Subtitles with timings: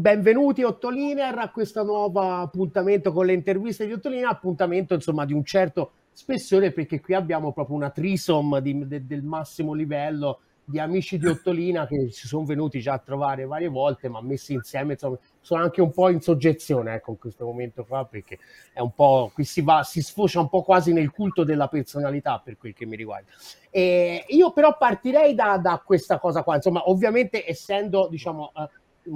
[0.00, 5.44] Benvenuti Ottoliner a questo nuovo appuntamento con le interviste di Ottoliner, appuntamento insomma di un
[5.44, 11.18] certo spessore perché qui abbiamo proprio una trisom di, de, del massimo livello di amici
[11.18, 15.18] di Ottolina che si sono venuti già a trovare varie volte ma messi insieme insomma
[15.40, 18.38] sono anche un po' in soggezione ecco in questo momento qua perché
[18.72, 22.40] è un po' qui si va si sfocia un po' quasi nel culto della personalità
[22.44, 23.32] per quel che mi riguarda.
[23.68, 26.54] E io però partirei da, da questa cosa qua.
[26.54, 28.68] Insomma ovviamente essendo diciamo eh,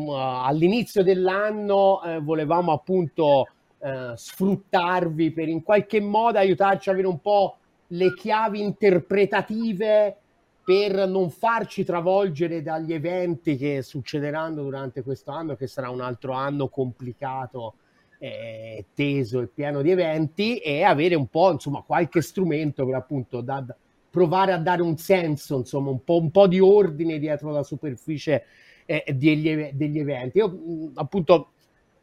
[0.09, 7.21] all'inizio dell'anno eh, volevamo appunto eh, sfruttarvi per in qualche modo aiutarci a avere un
[7.21, 7.57] po'
[7.89, 10.17] le chiavi interpretative
[10.64, 16.33] per non farci travolgere dagli eventi che succederanno durante questo anno, che sarà un altro
[16.33, 17.75] anno complicato,
[18.19, 23.41] eh, teso e pieno di eventi, e avere un po' insomma qualche strumento per appunto
[23.41, 23.64] da,
[24.09, 28.45] provare a dare un senso, insomma, un po', un po' di ordine dietro la superficie
[28.85, 30.39] eh, degli, degli, eventi.
[30.39, 31.53] Io appunto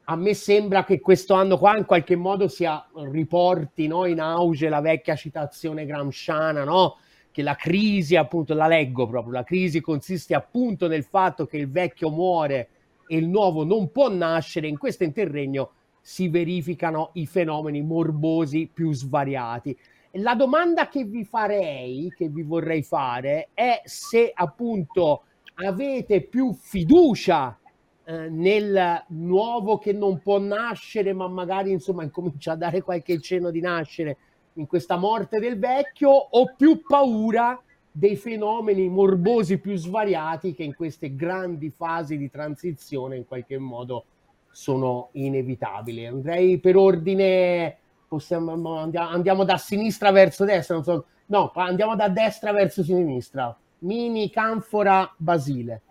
[0.05, 4.69] a me sembra che questo anno qua in qualche modo sia riporti no, in auge
[4.69, 6.97] la vecchia citazione gramsciana, no?
[7.31, 11.69] che la crisi, appunto, la leggo proprio, la crisi consiste appunto nel fatto che il
[11.69, 12.69] vecchio muore
[13.07, 18.91] e il nuovo non può nascere, in questo interregno si verificano i fenomeni morbosi più
[18.94, 19.77] svariati.
[20.13, 25.23] La domanda che vi farei, che vi vorrei fare, è se appunto
[25.65, 27.57] avete più fiducia
[28.05, 33.51] eh, nel nuovo che non può nascere, ma magari insomma incomincia a dare qualche cenno
[33.51, 34.17] di nascere
[34.53, 40.75] in questa morte del vecchio, o più paura dei fenomeni morbosi più svariati che in
[40.75, 44.05] queste grandi fasi di transizione in qualche modo
[44.51, 46.05] sono inevitabili.
[46.05, 52.51] Andrei per ordine, possiamo, andiamo, andiamo da sinistra verso destra, so, no, andiamo da destra
[52.51, 53.55] verso sinistra.
[53.80, 55.81] Mini Canfora Basile.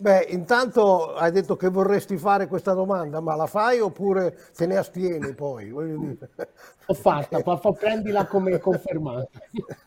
[0.00, 4.78] Beh, intanto hai detto che vorresti fare questa domanda, ma la fai oppure te ne
[4.78, 5.68] astieni poi?
[5.68, 9.38] L'ho fatta, prendila come confermata.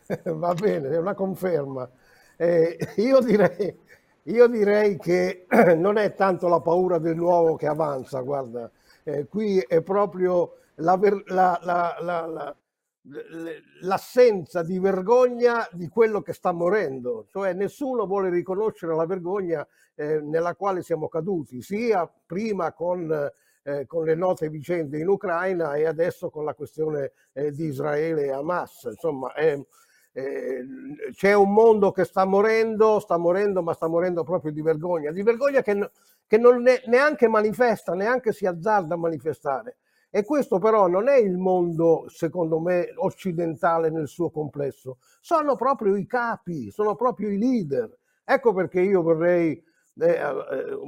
[0.22, 1.90] Va bene, è una conferma.
[2.36, 3.76] Eh, io, direi,
[4.22, 5.46] io, direi, che
[5.76, 8.70] non è tanto la paura del nuovo che avanza, guarda,
[9.02, 10.96] eh, qui è proprio la,
[11.26, 12.56] la, la,
[13.80, 20.20] l'assenza di vergogna di quello che sta morendo, cioè nessuno vuole riconoscere la vergogna eh,
[20.20, 23.30] nella quale siamo caduti, sia prima con,
[23.62, 28.24] eh, con, le note vicende in Ucraina e adesso con la questione eh, di Israele
[28.24, 28.84] e Hamas.
[28.84, 29.66] Insomma, eh,
[31.12, 35.22] c'è un mondo che sta morendo, sta morendo, ma sta morendo proprio di vergogna, di
[35.22, 35.90] vergogna che,
[36.26, 39.76] che non ne, neanche manifesta, neanche si azzarda a manifestare.
[40.16, 45.96] E questo però non è il mondo, secondo me, occidentale nel suo complesso, sono proprio
[45.96, 47.98] i capi, sono proprio i leader.
[48.22, 49.60] Ecco perché io vorrei
[49.98, 50.78] eh, eh,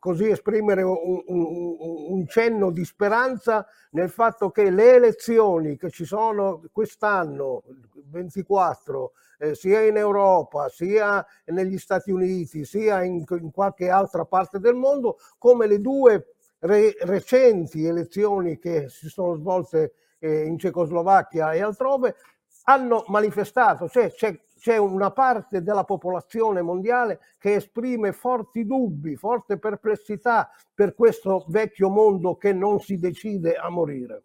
[0.00, 6.04] così esprimere un, un, un, cenno di speranza nel fatto che le elezioni che ci
[6.04, 7.62] sono quest'anno,
[8.10, 14.58] 24, eh, sia in Europa, sia negli Stati Uniti, sia in, in qualche altra parte
[14.58, 21.52] del mondo, come le due re- recenti elezioni che si sono svolte eh, in Cecoslovacchia
[21.52, 22.16] e altrove
[22.64, 29.58] hanno manifestato, cioè c'è, c'è una parte della popolazione mondiale che esprime forti dubbi, forte
[29.58, 34.22] perplessità per questo vecchio mondo che non si decide a morire.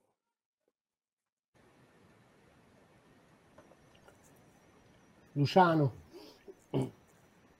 [5.32, 6.06] Luciano.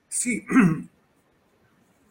[0.06, 0.44] Sì,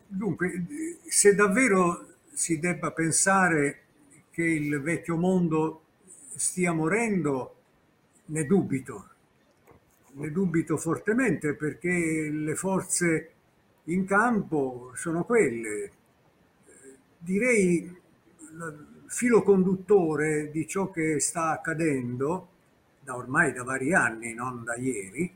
[0.07, 0.67] dunque,
[1.09, 3.79] se davvero si debba pensare
[4.31, 5.85] che il vecchio mondo
[6.35, 7.55] stia morendo,
[8.27, 9.09] ne dubito,
[10.13, 13.31] ne dubito fortemente perché le forze
[13.85, 15.91] in campo sono quelle.
[17.17, 22.49] Direi il filo conduttore di ciò che sta accadendo
[23.01, 25.33] da ormai da vari anni, non da ieri,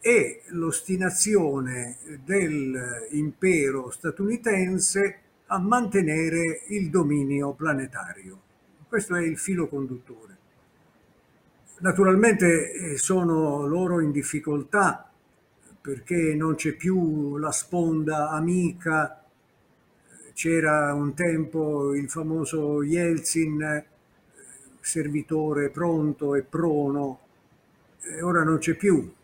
[0.00, 5.20] è l'ostinazione dell'impero statunitense
[5.50, 8.40] a mantenere il dominio planetario.
[8.86, 10.36] Questo è il filo conduttore.
[11.78, 15.10] Naturalmente eh, sono loro in difficoltà
[15.80, 19.22] perché non c'è più la sponda amica,
[20.34, 23.84] c'era un tempo il famoso Yeltsin,
[24.80, 27.20] servitore pronto e prono,
[28.00, 29.16] e ora non c'è più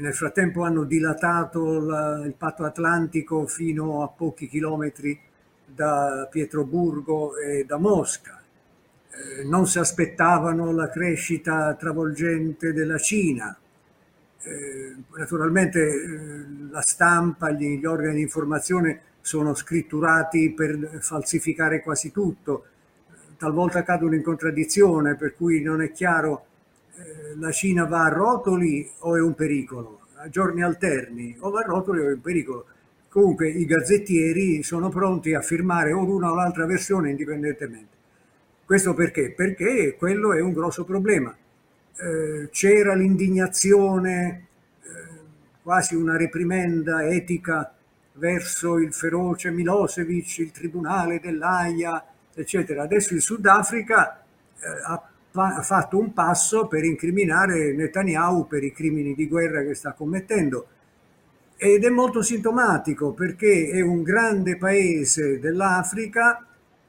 [0.00, 5.18] nel frattempo hanno dilatato la, il patto atlantico fino a pochi chilometri
[5.76, 8.40] da Pietroburgo e da Mosca.
[9.10, 13.56] Eh, non si aspettavano la crescita travolgente della Cina.
[14.42, 22.10] Eh, naturalmente eh, la stampa, gli, gli organi di informazione sono scritturati per falsificare quasi
[22.12, 22.64] tutto,
[23.36, 26.46] talvolta cadono in contraddizione, per cui non è chiaro
[26.94, 31.60] eh, la Cina va a rotoli o è un pericolo, a giorni alterni, o va
[31.60, 32.66] a rotoli o è un pericolo.
[33.08, 37.94] Comunque i gazzettieri sono pronti a firmare o l'una o l'altra versione indipendentemente.
[38.64, 39.32] Questo perché?
[39.32, 41.34] Perché quello è un grosso problema.
[41.96, 44.46] Eh, c'era l'indignazione,
[44.82, 44.88] eh,
[45.62, 47.72] quasi una reprimenda etica
[48.14, 52.04] verso il feroce Milosevic, il tribunale dell'AIA,
[52.34, 52.82] eccetera.
[52.82, 54.20] Adesso il Sudafrica
[54.58, 59.74] eh, ha, ha fatto un passo per incriminare Netanyahu per i crimini di guerra che
[59.74, 60.66] sta commettendo.
[61.58, 66.46] Ed è molto sintomatico perché è un grande paese dell'Africa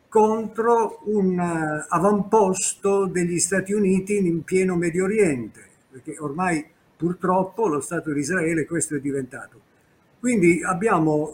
[0.09, 6.65] contro un eh, avamposto degli Stati Uniti in pieno Medio Oriente, perché ormai
[6.97, 9.61] purtroppo lo Stato di Israele questo è diventato.
[10.19, 11.33] Quindi abbiamo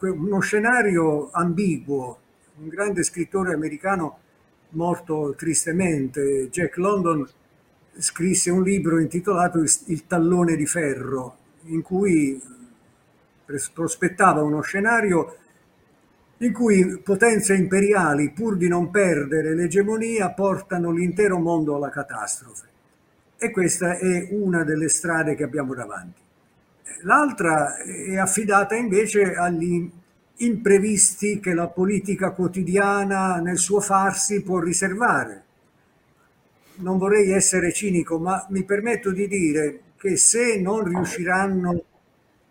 [0.00, 2.18] eh, uno scenario ambiguo,
[2.60, 4.18] un grande scrittore americano
[4.70, 7.26] morto tristemente, Jack London,
[7.96, 11.36] scrisse un libro intitolato Il tallone di ferro,
[11.66, 12.40] in cui
[13.72, 15.36] prospettava uno scenario
[16.38, 22.68] in cui potenze imperiali, pur di non perdere l'egemonia, portano l'intero mondo alla catastrofe.
[23.36, 26.20] E questa è una delle strade che abbiamo davanti.
[27.02, 29.90] L'altra è affidata invece agli
[30.36, 35.42] imprevisti che la politica quotidiana nel suo farsi può riservare.
[36.76, 41.82] Non vorrei essere cinico, ma mi permetto di dire che se non riusciranno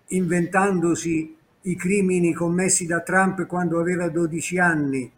[0.08, 5.12] inventandosi i crimini commessi da Trump quando aveva 12 anni,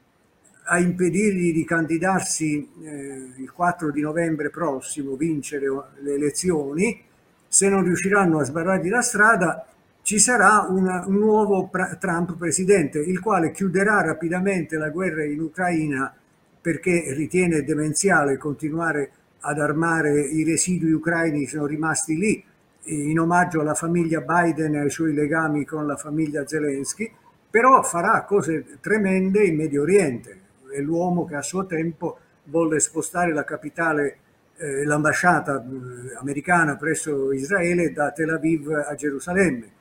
[0.66, 5.68] a impedirgli di candidarsi eh, il 4 di novembre prossimo, vincere
[6.02, 7.02] le elezioni,
[7.48, 9.66] se non riusciranno a sbarrargli la strada,
[10.02, 16.14] ci sarà una, un nuovo Trump presidente, il quale chiuderà rapidamente la guerra in Ucraina
[16.60, 19.12] perché ritiene demenziale continuare
[19.46, 22.44] ad armare i residui ucraini sono rimasti lì
[22.86, 27.12] in omaggio alla famiglia Biden e ai suoi legami con la famiglia Zelensky,
[27.50, 30.42] però farà cose tremende in Medio Oriente.
[30.72, 34.18] È l'uomo che a suo tempo volle spostare la capitale,
[34.58, 39.72] eh, l'ambasciata eh, americana presso Israele da Tel Aviv a Gerusalemme.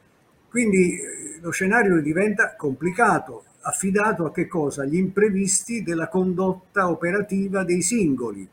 [0.49, 4.83] Quindi eh, lo scenario diventa complicato, affidato a che cosa?
[4.83, 8.49] Agli imprevisti della condotta operativa dei singoli.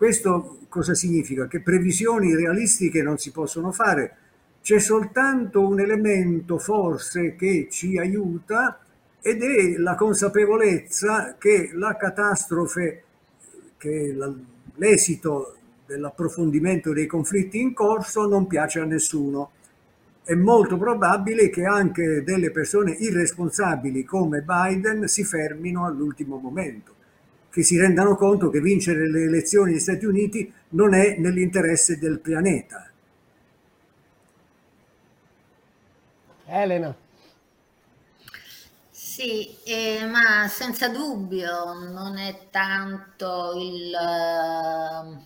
[0.00, 1.46] Questo cosa significa?
[1.46, 4.16] Che previsioni realistiche non si possono fare.
[4.62, 8.78] C'è soltanto un elemento forse che ci aiuta
[9.20, 13.02] ed è la consapevolezza che la catastrofe,
[13.76, 14.16] che
[14.76, 19.50] l'esito dell'approfondimento dei conflitti in corso non piace a nessuno.
[20.24, 26.89] È molto probabile che anche delle persone irresponsabili come Biden si fermino all'ultimo momento
[27.50, 32.20] che si rendano conto che vincere le elezioni negli Stati Uniti non è nell'interesse del
[32.20, 32.90] pianeta.
[36.46, 36.94] Elena.
[38.90, 45.24] Sì, eh, ma senza dubbio non è tanto il, uh,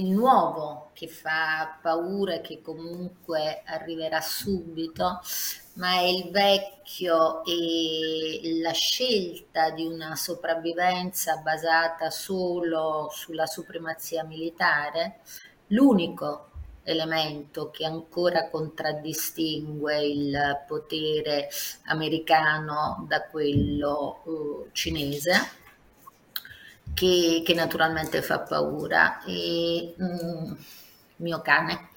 [0.00, 5.20] il nuovo che fa paura e che comunque arriverà subito,
[5.74, 15.20] ma è il vecchio e la scelta di una sopravvivenza basata solo sulla supremazia militare,
[15.68, 16.50] l'unico
[16.84, 21.48] elemento che ancora contraddistingue il potere
[21.86, 25.62] americano da quello uh, cinese.
[26.92, 29.24] Che, che, naturalmente fa paura.
[29.24, 30.52] E, mm,
[31.24, 31.88] mio cane.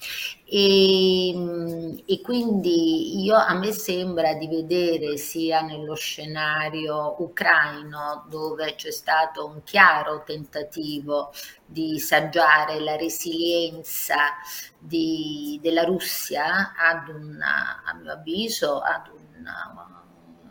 [0.46, 8.92] E, e, quindi io, a me sembra di vedere sia nello scenario ucraino dove c'è
[8.92, 11.34] stato un chiaro tentativo
[11.66, 14.16] di saggiare la resilienza
[14.80, 20.04] di, della Russia ad una, a mio avviso, ad una,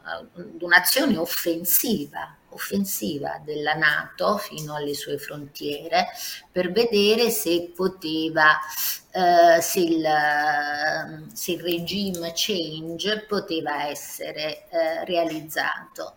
[0.03, 6.09] ad un'azione offensiva offensiva della Nato fino alle sue frontiere
[6.51, 8.59] per vedere se poteva,
[9.13, 10.07] eh, se, il,
[11.33, 16.15] se, il, regime change poteva essere eh, realizzato.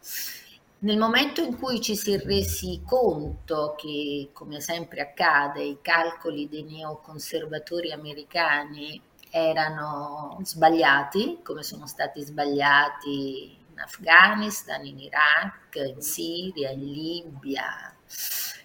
[0.82, 6.48] Nel momento in cui ci si è resi conto che, come sempre accade, i calcoli
[6.48, 16.92] dei neoconservatori americani erano sbagliati, come sono stati sbagliati Afghanistan, in Iraq, in Siria, in
[16.92, 17.94] Libia,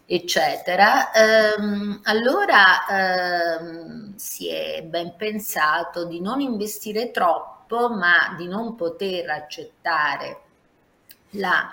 [0.07, 8.75] eccetera, ehm, allora ehm, si è ben pensato di non investire troppo ma di non
[8.75, 10.41] poter accettare
[11.31, 11.71] la,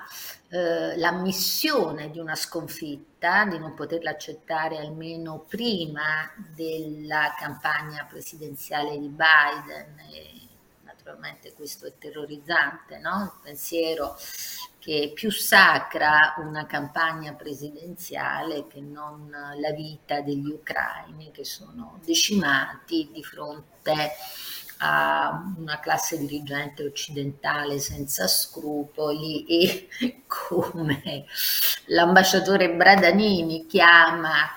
[0.50, 9.10] eh, l'ammissione di una sconfitta, di non poterla accettare almeno prima della campagna presidenziale di
[9.10, 10.00] Biden.
[10.12, 10.41] E
[11.02, 13.24] naturalmente questo è terrorizzante, no?
[13.24, 14.16] il pensiero
[14.78, 23.10] che più sacra una campagna presidenziale che non la vita degli ucraini che sono decimati
[23.12, 24.12] di fronte
[24.84, 29.88] a una classe dirigente occidentale senza scrupoli e
[30.26, 31.26] come
[31.86, 34.50] l'ambasciatore Bradanini chiama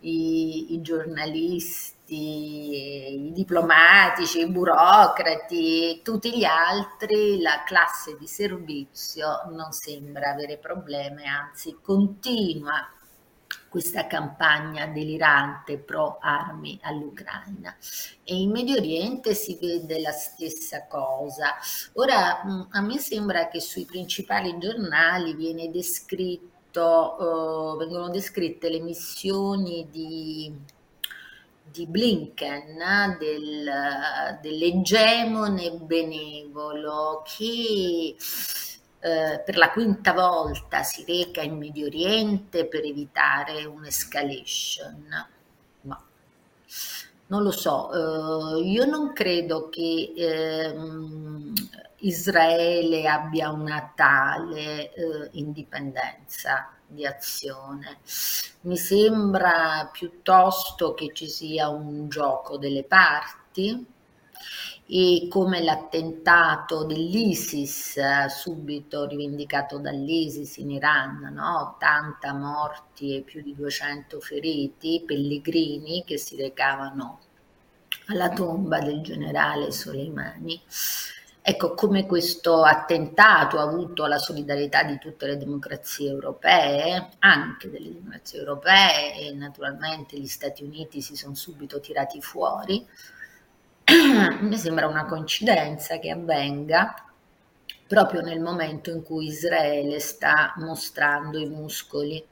[0.00, 9.72] i, i giornalisti i diplomatici, i burocrati, tutti gli altri, la classe di servizio non
[9.72, 12.88] sembra avere problemi, anzi continua
[13.68, 17.76] questa campagna delirante pro armi all'Ucraina.
[18.24, 21.54] E in Medio Oriente si vede la stessa cosa.
[21.94, 27.16] Ora, mm, a me sembra che sui principali giornali viene descritto,
[27.72, 30.52] uh, vengono descritte le missioni di
[31.70, 38.16] di Blinken, del, dell'egemone benevolo che
[39.02, 45.26] eh, per la quinta volta si reca in Medio Oriente per evitare un'escalation.
[45.82, 46.04] Ma
[47.28, 50.74] non lo so, eh, io non credo che eh,
[52.00, 57.98] Israele abbia una tale eh, indipendenza di azione.
[58.62, 63.86] Mi sembra piuttosto che ci sia un gioco delle parti
[64.86, 71.74] e come l'attentato dell'ISIS subito rivendicato dall'ISIS in Iran, no?
[71.76, 77.20] 80 morti e più di 200 feriti, pellegrini che si recavano
[78.06, 80.60] alla tomba del generale Soleimani
[81.42, 87.92] Ecco, come questo attentato ha avuto la solidarietà di tutte le democrazie europee, anche delle
[87.94, 92.86] democrazie europee e naturalmente gli Stati Uniti si sono subito tirati fuori,
[94.40, 96.94] mi sembra una coincidenza che avvenga
[97.86, 102.22] proprio nel momento in cui Israele sta mostrando i muscoli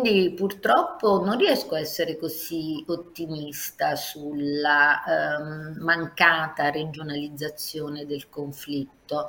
[0.00, 9.28] quindi purtroppo non riesco a essere così ottimista sulla ehm, mancata regionalizzazione del conflitto,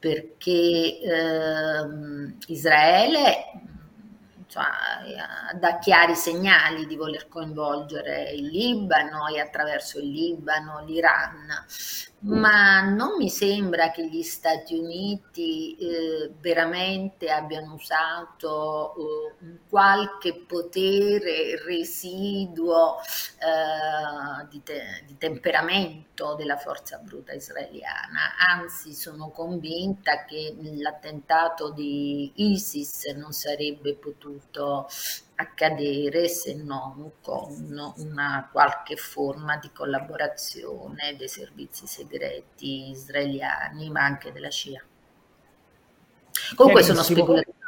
[0.00, 3.44] perché ehm, Israele
[4.50, 4.64] cioè,
[5.54, 11.46] dà chiari segnali di voler coinvolgere il Libano e attraverso il Libano l'Iran,
[12.22, 18.94] ma non mi sembra che gli Stati Uniti eh, veramente abbiano usato
[19.40, 28.34] eh, qualche potere residuo eh, di, te- di, temperamento della forza bruta israeliana.
[28.52, 34.39] Anzi, sono convinta che l'attentato di ISIS non sarebbe potuto
[35.36, 44.32] accadere se non con una qualche forma di collaborazione dei servizi segreti israeliani, ma anche
[44.32, 44.82] della CIA.
[46.54, 47.58] Comunque sono speculazioni,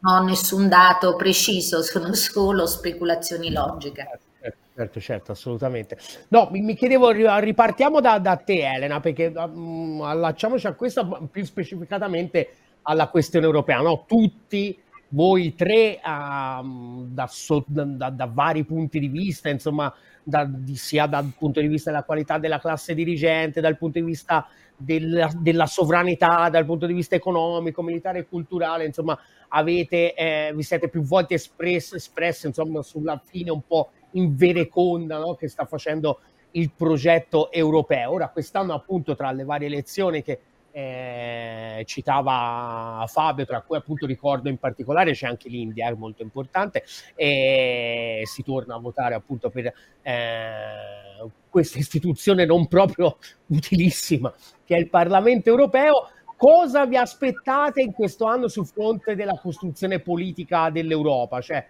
[0.00, 4.20] non ho nessun dato preciso, sono solo speculazioni logiche.
[4.40, 5.98] Certo, certo, certo assolutamente.
[6.28, 11.44] No, mi, mi chiedevo, ripartiamo da, da, te Elena, perché um, allacciamoci a questa più
[11.44, 12.50] specificatamente
[12.82, 13.80] alla questione europea.
[13.80, 14.04] No?
[14.06, 20.76] Tutti voi tre uh, da, so, da, da, vari punti di vista, insomma, da, di,
[20.76, 24.46] sia dal punto di vista della qualità della classe dirigente, dal punto di vista
[24.76, 30.62] della, della sovranità, dal punto di vista economico, militare e culturale, insomma, avete, eh, vi
[30.62, 35.34] siete più volte espressi, insomma, sulla fine un po' in vereconda no?
[35.34, 36.20] che sta facendo
[36.52, 38.12] il progetto europeo.
[38.12, 40.40] Ora, quest'anno, appunto, tra le varie elezioni che
[40.78, 46.84] eh, citava Fabio, tra cui appunto ricordo in particolare c'è anche l'India, è molto importante,
[47.16, 53.16] e si torna a votare appunto per eh, questa istituzione non proprio
[53.46, 54.32] utilissima
[54.64, 56.10] che è il Parlamento europeo.
[56.36, 61.40] Cosa vi aspettate in questo anno sul fronte della costruzione politica dell'Europa?
[61.40, 61.66] Cioè,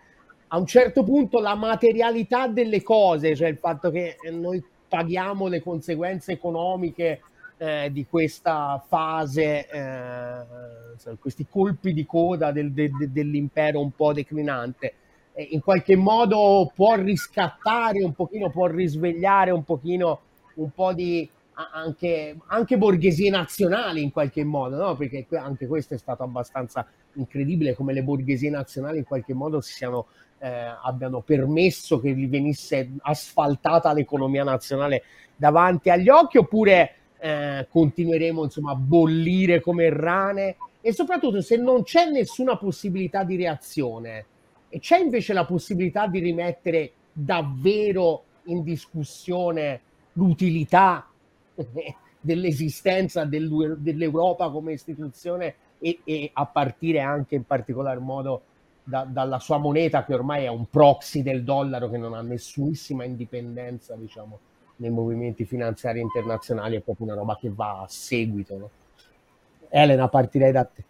[0.49, 5.63] a un certo punto la materialità delle cose, cioè il fatto che noi paghiamo le
[5.63, 7.23] conseguenze economiche
[7.59, 14.13] eh, di questa fase, eh, questi colpi di coda del, de, de, dell'impero un po'
[14.13, 14.95] declinante,
[15.35, 20.21] eh, in qualche modo può riscattare un pochino, può risvegliare un pochino
[20.55, 21.29] un po' di
[21.73, 24.97] anche, anche borghesie nazionali in qualche modo, no?
[24.97, 29.73] perché anche questo è stato abbastanza incredibile come le borghesie nazionali in qualche modo si
[29.73, 30.07] siano,
[30.39, 35.03] eh, abbiano permesso che gli venisse asfaltata l'economia nazionale
[35.35, 40.57] davanti agli occhi oppure eh, continueremo insomma a bollire come rane.
[40.81, 44.25] E soprattutto se non c'è nessuna possibilità di reazione
[44.69, 49.81] e c'è invece la possibilità di rimettere davvero in discussione
[50.13, 51.09] l'utilità
[52.21, 58.43] dell'esistenza dell'Europa come istituzione e, e, a partire anche in particolar modo
[58.83, 63.05] da, dalla sua moneta che ormai è un proxy del dollaro che non ha nessunissima
[63.05, 64.39] indipendenza diciamo
[64.79, 68.71] nei movimenti finanziari internazionali è proprio una roba che va a seguito no?
[69.69, 70.85] Elena partirei da te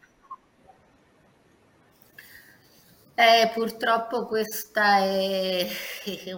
[3.20, 5.66] Eh, purtroppo questa è,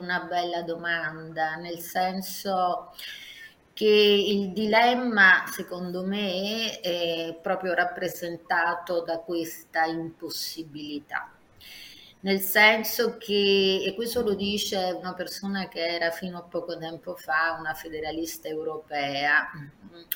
[0.00, 2.94] una bella domanda, nel senso
[3.74, 11.30] che il dilemma, secondo me, è proprio rappresentato da questa impossibilità
[12.22, 17.14] nel senso che, e questo lo dice una persona che era fino a poco tempo
[17.14, 19.48] fa una federalista europea,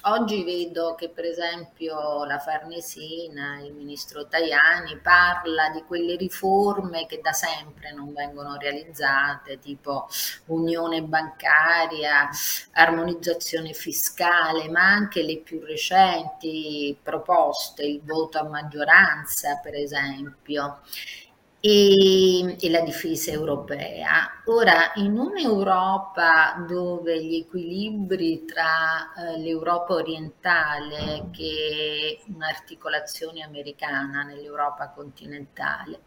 [0.03, 7.21] oggi vedo che per esempio la Farnesina, il ministro Tajani, parla di quelle riforme che
[7.23, 10.07] da sempre non vengono realizzate, tipo
[10.47, 12.29] unione bancaria,
[12.73, 20.81] armonizzazione fiscale, ma anche le più recenti proposte, il voto a maggioranza per esempio
[21.67, 24.43] e, e, la difesa europea.
[24.49, 34.91] Ora, in un'Europa dove gli equilibri tra eh, l'Europa orientale, che è un'articolazione americana nell'Europa
[34.91, 36.01] continentale,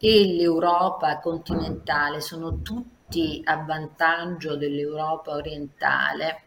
[0.00, 6.42] e l'Europa continentale sono tutti a vantaggio dell'Europa orientale,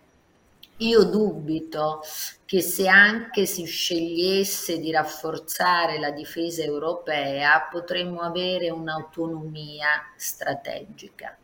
[0.82, 2.02] io dubito
[2.46, 11.38] che se anche si scegliesse di rafforzare la difesa europea potremmo avere un'autonomia strategica.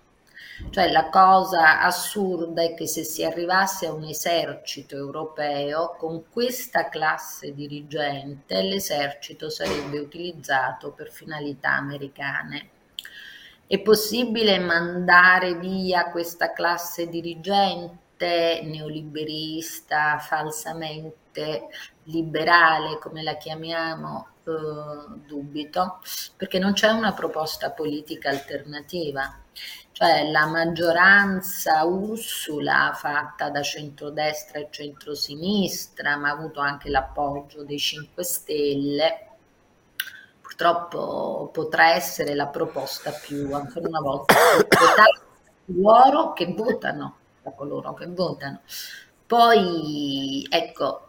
[0.71, 6.89] Cioè la cosa assurda è che se si arrivasse a un esercito europeo con questa
[6.89, 12.69] classe dirigente, l'esercito sarebbe utilizzato per finalità americane.
[13.67, 18.05] È possibile mandare via questa classe dirigente?
[18.25, 21.67] Neoliberista, falsamente
[22.03, 25.99] liberale, come la chiamiamo, eh, dubito,
[26.35, 29.41] perché non c'è una proposta politica alternativa.
[29.91, 37.79] Cioè la maggioranza Ursula fatta da centrodestra e centrosinistra, ma ha avuto anche l'appoggio dei
[37.79, 39.27] 5 Stelle,
[40.39, 44.35] purtroppo potrà essere la proposta più, ancora una volta,
[45.65, 48.61] loro che votano da coloro che votano.
[49.25, 51.01] Poi, ecco,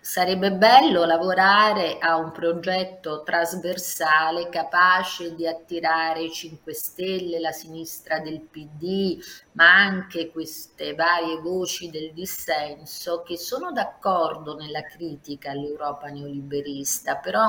[0.00, 8.18] sarebbe bello lavorare a un progetto trasversale capace di attirare i 5 Stelle, la sinistra
[8.18, 9.18] del PD,
[9.52, 17.48] ma anche queste varie voci del dissenso che sono d'accordo nella critica all'Europa neoliberista, però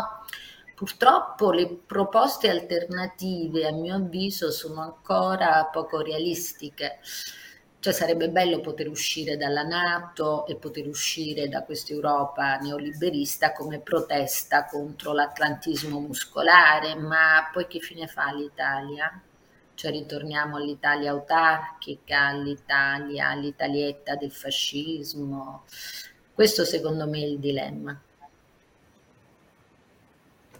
[0.76, 7.00] purtroppo le proposte alternative a mio avviso sono ancora poco realistiche.
[7.84, 13.80] Cioè sarebbe bello poter uscire dalla Nato e poter uscire da questa Europa neoliberista come
[13.80, 19.22] protesta contro l'atlantismo muscolare, ma poi che fine fa l'Italia?
[19.74, 25.66] Cioè ritorniamo all'Italia autarchica, all'Italia, all'Italietta del fascismo.
[26.34, 28.02] Questo secondo me è il dilemma.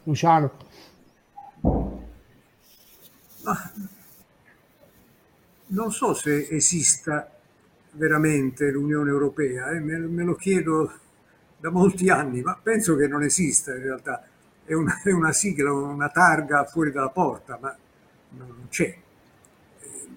[0.04, 0.52] Luciano.
[3.46, 3.72] Ah,
[5.74, 7.30] non so se esista
[7.92, 9.80] veramente l'Unione Europea, eh?
[9.80, 10.92] me, me, lo chiedo
[11.58, 14.26] da molti anni, ma penso che non esista in realtà.
[14.66, 17.76] È una, è una sigla, una targa fuori dalla porta, ma
[18.38, 18.96] non c'è.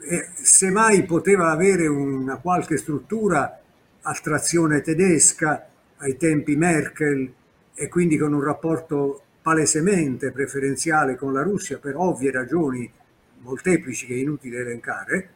[0.08, 3.60] E semmai poteva avere una qualche struttura
[4.02, 7.32] a trazione tedesca ai tempi Merkel
[7.74, 12.90] e quindi con un rapporto palesemente preferenziale con la Russia per ovvie ragioni
[13.38, 15.30] molteplici che è inutile elencare,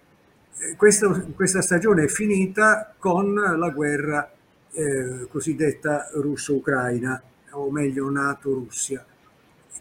[0.76, 4.30] questa, questa, stagione è finita con la guerra
[4.72, 9.04] eh, cosiddetta russo-ucraina, o meglio NATO-Russia,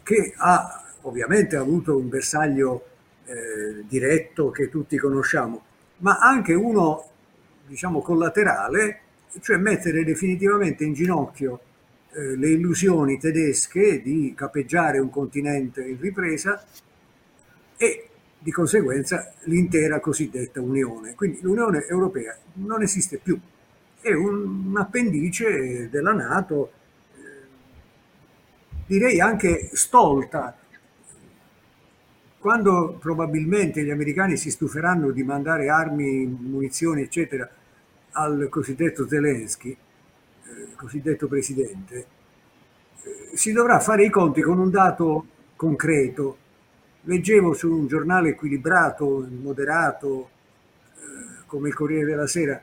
[0.02, 2.86] che ha ovviamente avuto un bersaglio
[3.24, 5.64] eh, diretto che tutti conosciamo,
[5.98, 7.08] ma anche uno,
[7.66, 9.00] diciamo, collaterale,
[9.40, 11.60] cioè mettere definitivamente in ginocchio
[12.12, 16.64] eh, le illusioni tedesche di capeggiare un continente in ripresa
[17.76, 18.09] e
[18.42, 21.14] di conseguenza l'intera cosiddetta Unione.
[21.14, 23.38] Quindi l'Unione Europea non esiste più,
[24.00, 26.72] è un, appendice della Nato,
[27.14, 27.20] eh,
[28.86, 30.56] direi anche stolta.
[32.38, 37.48] Quando probabilmente gli americani si stuferanno di mandare armi, munizioni, eccetera,
[38.12, 39.76] al cosiddetto Zelensky,
[40.80, 42.06] cosiddetto presidente,
[43.02, 45.26] eh, si dovrà fare i conti con un dato
[45.56, 46.38] concreto.
[47.04, 50.28] Leggevo su un giornale equilibrato, moderato,
[50.96, 52.60] eh, come il Corriere della Sera,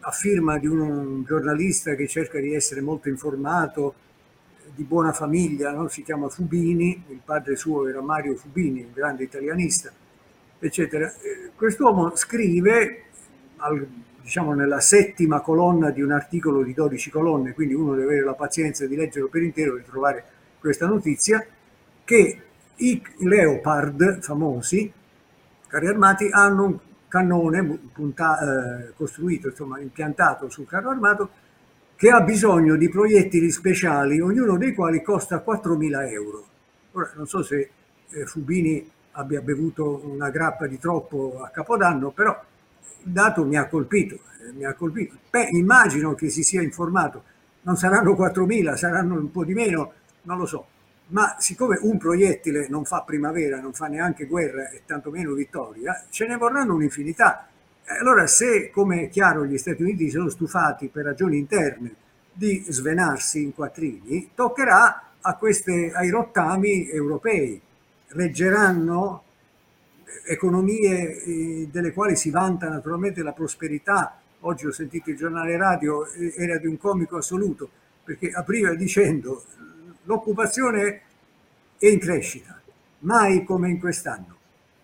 [0.00, 3.94] a firma di un giornalista che cerca di essere molto informato,
[4.74, 5.86] di buona famiglia, no?
[5.86, 9.92] si chiama Fubini, il padre suo era Mario Fubini, un grande italianista,
[10.58, 11.06] eccetera.
[11.06, 13.04] Eh, quest'uomo scrive,
[13.58, 13.86] al,
[14.20, 18.34] diciamo nella settima colonna di un articolo di 12 colonne, quindi uno deve avere la
[18.34, 20.24] pazienza di leggerlo per intero e trovare
[20.58, 21.46] questa notizia,
[22.04, 22.40] che
[22.76, 24.92] i Leopard famosi,
[25.66, 31.30] carri armati, hanno un cannone punta, eh, costruito, insomma impiantato sul carro armato,
[31.96, 36.46] che ha bisogno di proiettili speciali, ognuno dei quali costa 4.000 euro.
[36.92, 37.70] Ora, non so se
[38.10, 42.38] eh, Fubini abbia bevuto una grappa di troppo a Capodanno, però
[43.04, 45.16] il dato mi ha colpito, eh, mi ha colpito.
[45.30, 47.22] Beh, immagino che si sia informato,
[47.62, 50.66] non saranno 4.000, saranno un po' di meno, non lo so,
[51.08, 56.26] ma siccome un proiettile non fa primavera, non fa neanche guerra e tantomeno vittoria, ce
[56.26, 57.48] ne vorranno un'infinità
[57.88, 61.94] allora, se come è chiaro gli Stati Uniti sono stufati per ragioni interne
[62.32, 65.02] di svenarsi in quattrini, toccherà
[65.38, 67.60] queste, ai rottami europei.
[68.08, 69.22] Reggeranno
[70.26, 74.18] economie eh, delle quali si vanta naturalmente la prosperità.
[74.40, 77.70] Oggi ho sentito il giornale radio, eh, era di un comico assoluto,
[78.02, 79.44] perché apriva dicendo
[80.06, 81.02] l'occupazione
[81.78, 82.60] è in crescita,
[83.00, 84.34] mai come in quest'anno.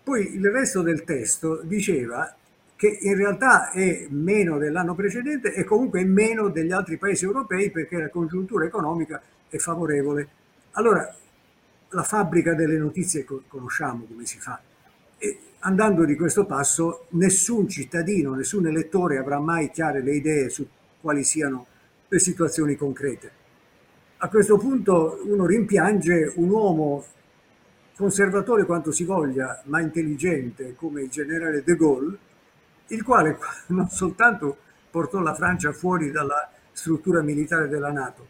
[0.03, 2.35] Poi il resto del testo diceva
[2.75, 7.71] che in realtà è meno dell'anno precedente e comunque è meno degli altri paesi europei
[7.71, 10.27] perché la congiuntura economica è favorevole.
[10.71, 11.15] Allora,
[11.89, 14.59] la fabbrica delle notizie conosciamo come si fa.
[15.17, 20.67] E andando di questo passo, nessun cittadino, nessun elettore avrà mai chiare le idee su
[20.99, 21.67] quali siano
[22.07, 23.42] le situazioni concrete.
[24.23, 27.03] A questo punto uno rimpiange un uomo
[27.93, 32.17] conservatore quanto si voglia, ma intelligente come il generale de Gaulle,
[32.87, 34.55] il quale non soltanto
[34.89, 38.27] portò la Francia fuori dalla struttura militare della Nato,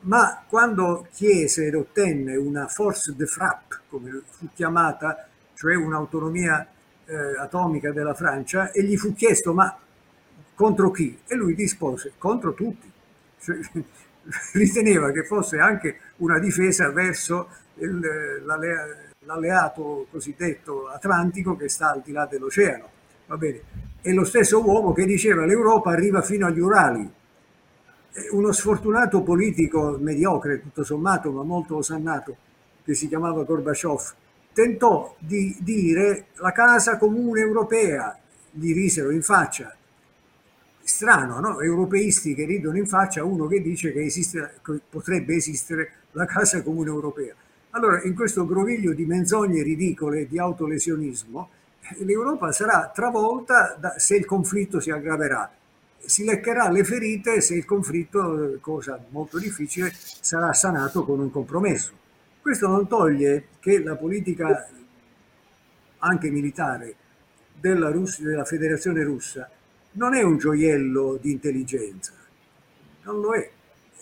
[0.00, 6.68] ma quando chiese ed ottenne una force de frappe, come fu chiamata, cioè un'autonomia
[7.06, 9.74] eh, atomica della Francia, e gli fu chiesto ma
[10.54, 11.18] contro chi?
[11.26, 12.88] E lui rispose contro tutti.
[13.40, 13.58] Cioè,
[14.54, 18.42] riteneva che fosse anche una difesa verso il,
[19.24, 22.88] l'alleato cosiddetto atlantico che sta al di là dell'oceano.
[23.26, 27.08] Va bene è lo stesso uomo che diceva l'Europa arriva fino agli Urali.
[28.30, 32.36] Uno sfortunato politico mediocre, tutto sommato, ma molto osannato,
[32.82, 34.14] che si chiamava Gorbaciov,
[34.52, 38.18] tentò di dire la casa comune europea,
[38.50, 39.74] gli risero in faccia.
[40.82, 41.60] Strano, no?
[41.60, 46.24] Europeisti che ridono in faccia a uno che dice che, esiste, che potrebbe esistere la
[46.24, 47.34] casa comune europea.
[47.70, 51.50] Allora, in questo groviglio di menzogne ridicole, di autolesionismo,
[51.98, 55.50] l'Europa sarà travolta da, se il conflitto si aggraverà.
[55.98, 61.92] Si leccherà le ferite se il conflitto, cosa molto difficile, sarà sanato con un compromesso.
[62.40, 64.68] Questo non toglie che la politica,
[65.98, 66.94] anche militare,
[67.60, 69.48] della, Russia, della Federazione russa
[69.92, 72.12] non è un gioiello di intelligenza,
[73.02, 73.50] non lo è.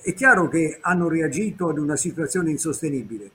[0.01, 3.31] È chiaro che hanno reagito ad una situazione insostenibile,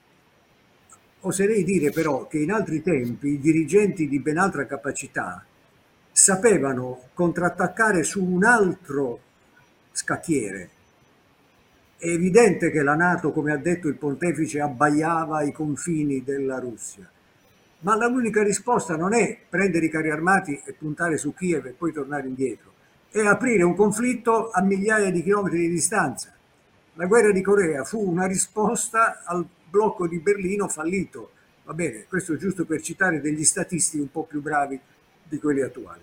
[1.26, 5.42] Oserei dire però che in altri tempi i dirigenti di ben altra capacità
[6.12, 9.20] sapevano contrattaccare su un altro
[9.90, 10.68] scacchiere.
[11.96, 17.10] È evidente che la Nato, come ha detto il pontefice, abbaiava ai confini della Russia.
[17.84, 21.92] Ma l'unica risposta non è prendere i carri armati e puntare su Kiev e poi
[21.92, 22.72] tornare indietro,
[23.10, 26.32] è aprire un conflitto a migliaia di chilometri di distanza.
[26.94, 31.32] La guerra di Corea fu una risposta al blocco di Berlino fallito.
[31.64, 34.80] Va bene, questo è giusto per citare degli statisti un po' più bravi
[35.22, 36.00] di quelli attuali.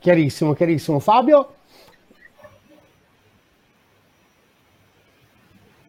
[0.00, 0.98] Chiarissimo, chiarissimo.
[0.98, 1.54] Fabio?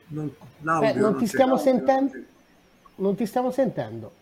[0.09, 2.29] Non, eh, non, non ti stiamo sentendo?
[2.95, 4.19] Non ti stiamo sentendo.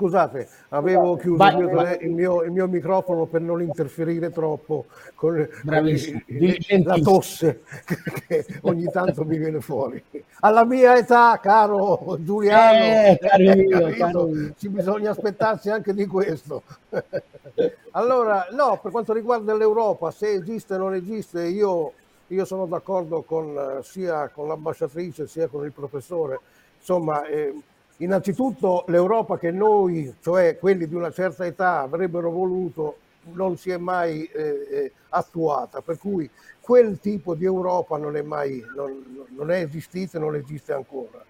[0.00, 1.98] Scusate, avevo chiuso vai, il, mio, vai.
[2.00, 7.60] Il, mio, il, mio, microfono per non interferire troppo con, con il, la tosse
[8.26, 10.02] che ogni tanto mi viene fuori.
[10.40, 14.54] Alla mia età, caro Giuliano, eh, mio, caro mio.
[14.56, 16.62] ci bisogna aspettarsi anche di questo.
[17.90, 21.92] allora, no, per quanto riguarda l'Europa, se esiste o non esiste, io,
[22.30, 26.40] io sono d'accordo con, sia con l'ambasciatrice sia con il professore.
[26.78, 27.54] Insomma, eh,
[28.00, 32.96] Innanzitutto l'Europa che noi, cioè quelli di una certa età, avrebbero voluto
[33.32, 36.28] non si è mai eh, eh, attuata, per cui
[36.60, 41.22] quel tipo di Europa non è mai non, non è esistito e non esiste ancora.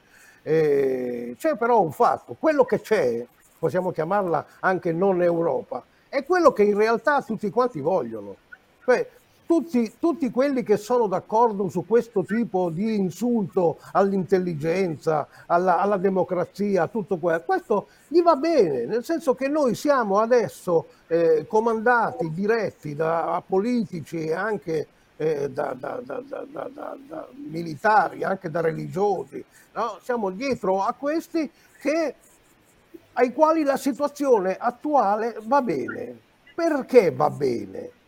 [0.43, 3.27] Eh, c'è però un fatto, quello che c'è,
[3.59, 8.37] possiamo chiamarla anche non Europa, è quello che in realtà tutti quanti vogliono.
[8.85, 9.09] Cioè,
[9.51, 16.87] tutti, tutti, quelli che sono d'accordo su questo tipo di insulto all'intelligenza, alla, alla democrazia,
[16.87, 22.95] tutto questo, questo gli va bene, nel senso che noi siamo adesso eh, comandati, diretti
[22.95, 24.87] da politici e anche
[25.17, 29.99] eh, da, da, da, da, militari, anche da religiosi, no?
[30.01, 32.15] siamo dietro a questi che,
[33.15, 36.29] ai quali la situazione attuale va bene.
[36.55, 37.99] Perché va bene?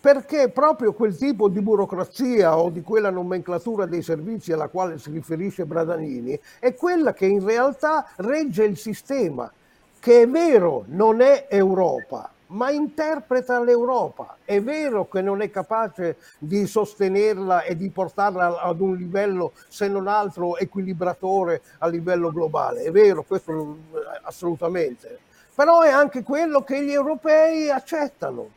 [0.00, 5.10] Perché proprio quel tipo di burocrazia o di quella nomenclatura dei servizi alla quale si
[5.10, 9.50] riferisce Bradanini è quella che in realtà regge il sistema,
[9.98, 14.36] che è vero non è Europa, ma interpreta l'Europa.
[14.44, 19.88] È vero che non è capace di sostenerla e di portarla ad un livello, se
[19.88, 22.82] non altro, equilibratore a livello globale.
[22.82, 23.76] È vero, questo
[24.22, 25.18] assolutamente.
[25.54, 28.56] Però è anche quello che gli europei accettano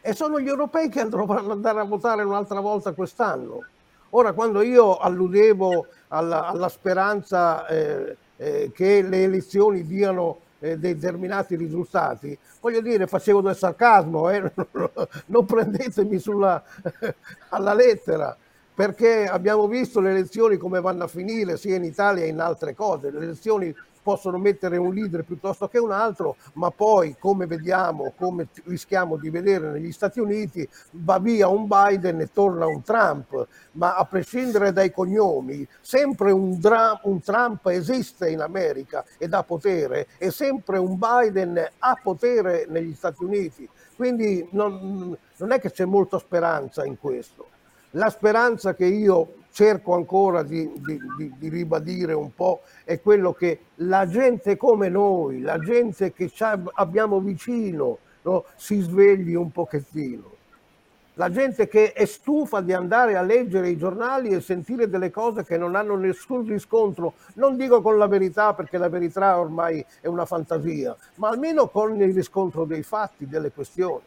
[0.00, 3.64] e sono gli europei che dovranno andare a votare un'altra volta quest'anno.
[4.10, 11.54] Ora, quando io alludevo alla, alla speranza eh, eh, che le elezioni diano eh, determinati
[11.54, 14.50] risultati, voglio dire, facevo del sarcasmo, eh,
[15.26, 16.62] non prendetemi sulla,
[17.50, 18.36] alla lettera,
[18.80, 22.74] perché abbiamo visto le elezioni come vanno a finire sia in Italia che in altre
[22.74, 23.10] cose.
[23.10, 28.48] Le elezioni possono mettere un leader piuttosto che un altro, ma poi come vediamo, come
[28.64, 33.96] rischiamo di vedere negli Stati Uniti, va via un Biden e torna un Trump, ma
[33.96, 40.06] a prescindere dai cognomi, sempre un, dra- un Trump esiste in America ed ha potere
[40.16, 43.68] e sempre un Biden ha potere negli Stati Uniti.
[43.94, 47.58] Quindi non, non è che c'è molta speranza in questo.
[47.94, 53.32] La speranza che io cerco ancora di, di, di, di, ribadire un po' è quello
[53.32, 56.30] che la gente come noi, la gente che
[56.74, 60.38] abbiamo vicino, no, si svegli un pochettino.
[61.14, 65.44] La gente che è stufa di andare a leggere i giornali e sentire delle cose
[65.44, 70.06] che non hanno nessun riscontro, non dico con la verità perché la verità ormai è
[70.06, 74.00] una fantasia, ma almeno con il riscontro dei fatti, delle questioni.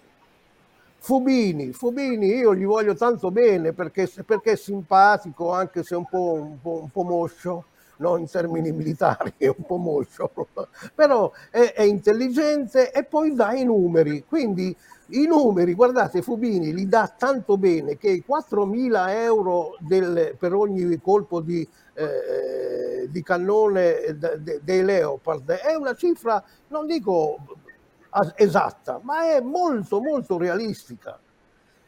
[1.04, 6.32] Fubini, Fubini io gli voglio tanto bene perché, perché è simpatico anche se un po',
[6.39, 7.66] un po', un po moscio,
[7.98, 8.16] no?
[8.16, 10.32] in termini militari è un po' moscio,
[10.96, 14.24] però è, è, intelligente e poi dà i numeri.
[14.26, 14.74] Quindi
[15.08, 21.02] i numeri, guardate, Fubini li dà tanto bene che i 4.000 euro del, per ogni
[21.02, 24.18] colpo di, eh, di cannone
[24.62, 27.39] dei Leopard è una cifra, non dico
[28.36, 31.17] esatta, ma è molto molto realistica.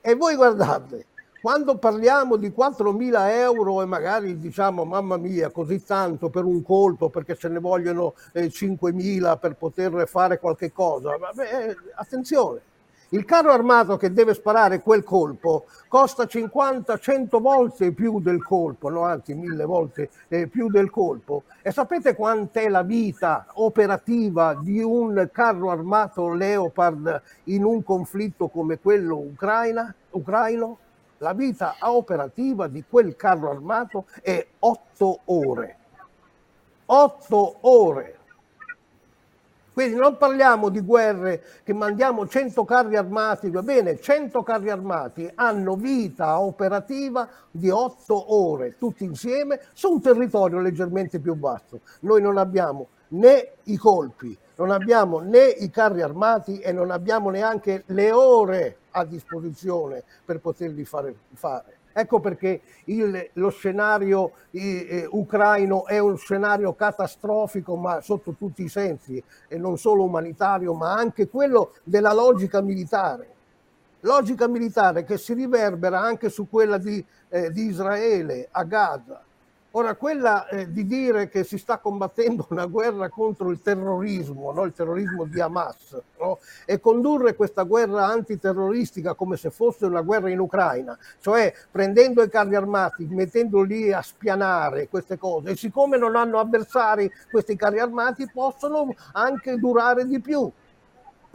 [0.01, 1.07] E voi guardate,
[1.41, 7.09] quando parliamo di 4.000 euro e magari diciamo mamma mia così tanto per un colpo
[7.09, 12.61] perché ce ne vogliono eh, 5.000 per poter fare qualche cosa, vabbè, attenzione,
[13.15, 19.03] il carro armato che deve sparare quel colpo costa 50-100 volte più del colpo, no?
[19.03, 21.43] anzi mille volte eh, più del colpo.
[21.61, 28.79] E sapete quant'è la vita operativa di un carro armato Leopard in un conflitto come
[28.79, 30.77] quello ucraina, ucraino?
[31.19, 35.77] La vita operativa di quel carro armato è 8 ore.
[36.87, 38.14] 8 ore.
[39.75, 45.29] Quindi non parliamo di guerre che mandiamo 100 carri armati, va bene, 100 carri armati
[45.35, 51.81] hanno vita operativa di 8 ore tutti insieme su un territorio leggermente più vasto.
[51.99, 57.29] Noi non abbiamo né i colpi, non abbiamo né i carri armati e non abbiamo
[57.29, 61.13] neanche le ore a disposizione per poterli fare.
[61.33, 61.74] fare.
[61.97, 68.67] Ecco perché il, lo scenario eh, ucraino è un scenario catastrofico, ma sotto tutti i
[68.67, 73.29] sensi, e non solo umanitario, ma anche quello della logica militare.
[74.01, 79.23] Logica militare che si riverbera anche su quella di, eh, di Israele a Gaza,
[79.77, 84.63] Ora, quella eh, di dire che si sta combattendo una guerra contro il terrorismo, no?
[84.63, 86.39] il terrorismo di Hamas, no?
[86.65, 92.29] e condurre questa guerra antiterroristica come se fosse una guerra in Ucraina, cioè prendendo i
[92.29, 98.29] carri armati, mettendoli a spianare queste cose, e siccome non hanno avversari questi carri armati
[98.31, 100.49] possono anche durare di più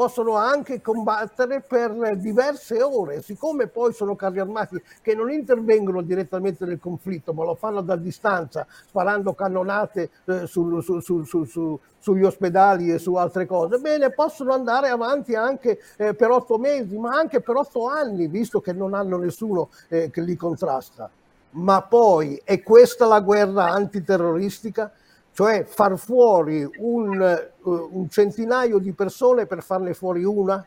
[0.00, 6.64] possono anche combattere per diverse ore, siccome poi sono carri armati che non intervengono direttamente
[6.64, 12.90] nel conflitto, ma lo fanno da distanza, sparando cannonate eh, su, su, su, sugli ospedali
[12.90, 17.42] e su altre cose, bene, possono andare avanti anche eh, per otto mesi, ma anche
[17.42, 21.10] per otto anni, visto che non hanno nessuno eh, che li contrasta.
[21.52, 24.92] Ma poi è questa la guerra antiterroristica?
[25.40, 30.62] Cioè far fuori un, uh, un centinaio di persone per farne fuori una?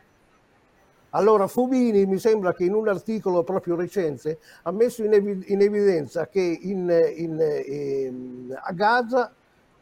[1.10, 5.60] Allora Fubini mi sembra che in un articolo proprio recente ha messo in, ev- in
[5.60, 9.32] evidenza che in, in, ehm, a Gaza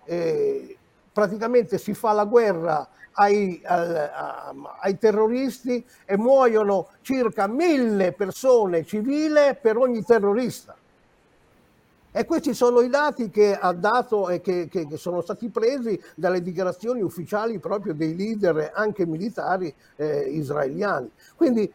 [0.04, 0.76] eh,
[1.10, 4.10] praticamente si fa la guerra ai, ai,
[4.78, 10.76] ai, terroristi e muoiono circa mille persone civili per ogni terrorista.
[12.14, 15.98] E questi sono i dati che ha dato e che, che, che, sono stati presi
[16.14, 21.10] dalle dichiarazioni ufficiali proprio dei leader anche militari eh, israeliani.
[21.34, 21.72] Quindi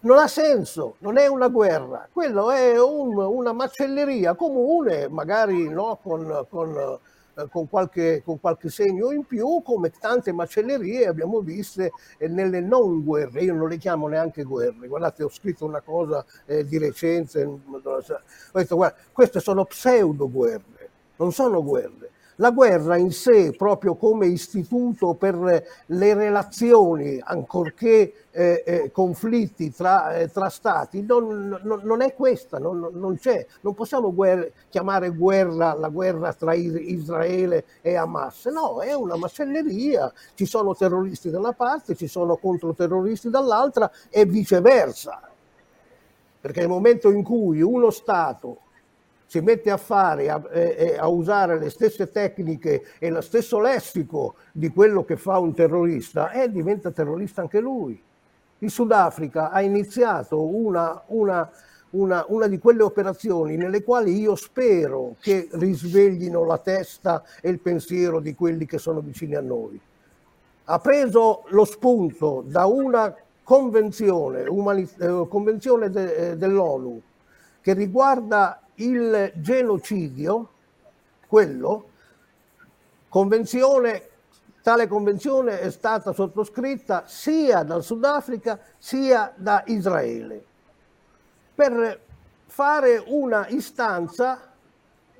[0.00, 5.98] non ha senso, non è una guerra, quello è un, una macelleria comune, magari no,
[6.02, 6.98] con, con
[7.46, 13.04] con qualche, con qualche, segno in più, come tante macellerie abbiamo viste eh, nelle non
[13.04, 13.42] guerre.
[13.42, 14.88] Io non le chiamo neanche guerre.
[14.88, 17.60] Guardate, ho scritto una cosa eh, di recente, ho
[18.52, 22.10] detto, guarda, queste sono pseudo guerre, non sono guerre.
[22.40, 30.14] La guerra in sé, proprio come istituto per le relazioni, ancorché eh, eh, conflitti tra,
[30.14, 33.44] eh, tra stati, non, non, non, è questa, non, non c'è.
[33.62, 38.46] Non possiamo guerra, chiamare guerra la guerra tra Israele e Hamas.
[38.46, 40.12] No, è una macelleria.
[40.34, 45.28] Ci sono terroristi da una parte, ci sono controterroristi dall'altra e viceversa.
[46.40, 48.58] Perché nel momento in cui uno Stato
[49.28, 50.42] si mette a fare, a,
[50.98, 56.30] a, usare le stesse tecniche e lo stesso lessico di quello che fa un terrorista,
[56.30, 58.02] e diventa terrorista anche lui.
[58.60, 61.48] Il Sudafrica ha iniziato una, una,
[61.90, 67.58] una, una, di quelle operazioni nelle quali io spero che risveglino la testa e il
[67.58, 69.78] pensiero di quelli che sono vicini a noi.
[70.64, 77.02] Ha preso lo spunto da una convenzione, umani, eh, convenzione de, eh, dell'ONU
[77.60, 80.48] che riguarda il genocidio,
[81.26, 81.88] quello,
[83.08, 84.08] convenzione,
[84.62, 90.44] tale convenzione è stata sottoscritta sia dal Sudafrica sia da Israele.
[91.54, 92.00] Per
[92.46, 94.48] fare una istanza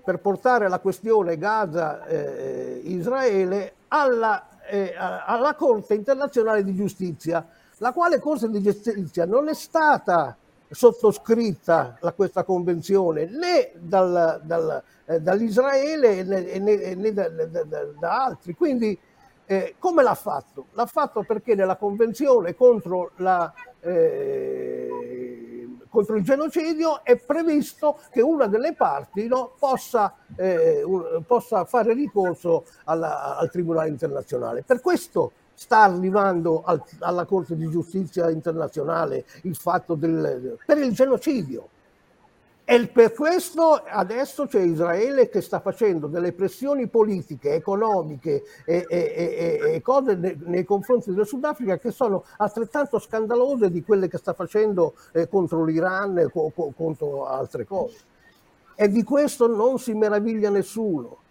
[0.08, 8.48] per portare la questione Gaza-Israele alla, eh, alla Corte internazionale di giustizia, la quale Corte
[8.48, 10.34] di giustizia non è stata
[10.70, 18.54] sottoscritta questa convenzione né dal, dal, eh, dall'Israele né, né, né da, da, da, altri.
[18.54, 18.98] Quindi
[19.46, 20.66] eh, come l'ha fatto?
[20.72, 23.50] L'ha fatto perché nella convenzione contro, la,
[23.80, 24.88] eh,
[25.88, 31.94] contro il genocidio è previsto che una delle parti no, possa, eh, un, possa, fare
[31.94, 34.62] ricorso alla, al Tribunale internazionale.
[34.62, 40.92] Per questo sta arrivando al, alla Corte di Giustizia internazionale il fatto del, per il
[40.92, 41.70] genocidio.
[42.64, 49.58] E per questo adesso c'è Israele che sta facendo delle pressioni politiche, economiche e, e,
[49.60, 54.18] e, e cose nei, nei, confronti del Sudafrica che sono altrettanto scandalose di quelle che
[54.18, 57.96] sta facendo eh, contro l'Iran e co, co, contro altre cose.
[58.76, 61.26] E di questo non si meraviglia nessuno.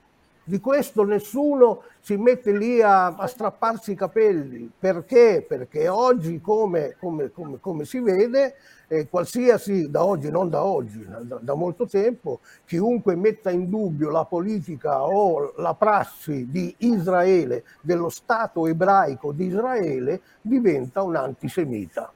[0.50, 4.72] Di questo nessuno si mette lì a, a strapparsi i capelli.
[4.80, 5.46] Perché?
[5.46, 8.56] Perché oggi, come, come, come, come si vede,
[8.88, 14.10] eh, qualsiasi, da oggi, non da oggi, da, da, molto tempo, chiunque metta in dubbio
[14.10, 22.10] la politica o la prassi di Israele, dello Stato ebraico di Israele, diventa un antisemita.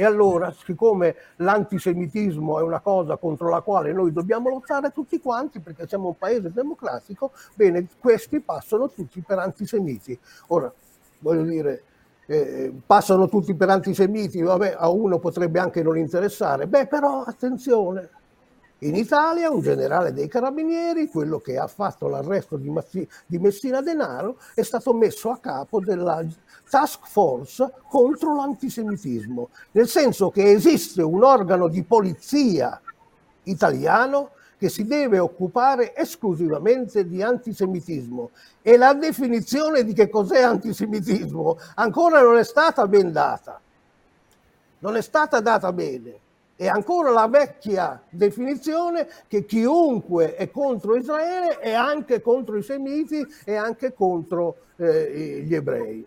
[0.00, 5.60] E allora, siccome l'antisemitismo è una cosa contro la quale noi dobbiamo lottare tutti quanti,
[5.60, 10.18] perché siamo un paese democratico, bene, questi passano tutti per antisemiti.
[10.46, 10.72] Ora,
[11.18, 11.82] voglio dire,
[12.24, 16.66] eh, passano tutti per antisemiti, vabbè, a uno potrebbe anche non interessare.
[16.66, 18.08] Beh, però attenzione,
[18.80, 23.80] in Italia un generale dei carabinieri, quello che ha fatto l'arresto di, Massi, di Messina
[23.82, 26.24] Denaro, è stato messo a capo della
[26.68, 32.80] task force contro l'antisemitismo, nel senso che esiste un organo di polizia
[33.44, 41.58] italiano che si deve occupare esclusivamente di antisemitismo e la definizione di che cos'è antisemitismo
[41.76, 43.58] ancora non è stata ben data.
[44.80, 46.28] Non è stata data bene.
[46.60, 53.26] È ancora la vecchia definizione che chiunque è contro Israele è anche contro i semiti
[53.46, 56.06] e anche contro eh, gli ebrei.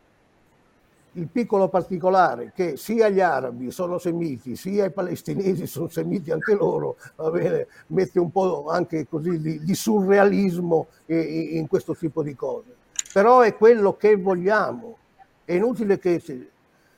[1.13, 6.53] il piccolo particolare che sia gli arabi sono semiti, sia i palestinesi sono semiti anche
[6.53, 12.21] loro, va bene, mette un po' anche così di, di surrealismo in, in questo tipo
[12.21, 12.75] di cose.
[13.11, 14.97] Però è quello che vogliamo.
[15.45, 16.21] È inutile che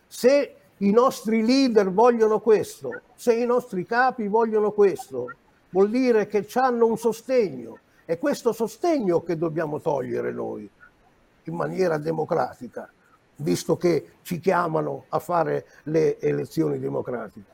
[0.07, 5.31] se i nostri leader vogliono questo, se i nostri capi vogliono questo,
[5.69, 7.79] vuol dire che hanno un sostegno.
[8.03, 10.69] È questo sostegno che dobbiamo togliere noi
[11.43, 12.89] in maniera democratica
[13.37, 17.53] visto che ci chiamano a fare le elezioni democratiche.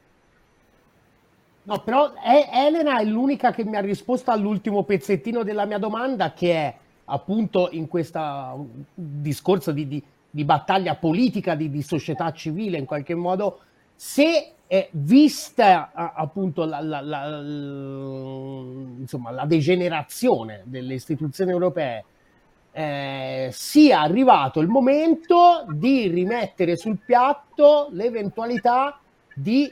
[1.63, 6.53] No, però Elena è l'unica che mi ha risposto all'ultimo pezzettino della mia domanda, che
[6.53, 12.85] è appunto in questo discorso di, di, di battaglia politica, di, di, società civile in
[12.85, 13.59] qualche modo,
[13.95, 17.41] se è vista appunto la, la, la,
[18.97, 22.05] insomma, la degenerazione delle istituzioni europee
[22.71, 28.97] eh, sia arrivato il momento di rimettere sul piatto l'eventualità
[29.35, 29.69] di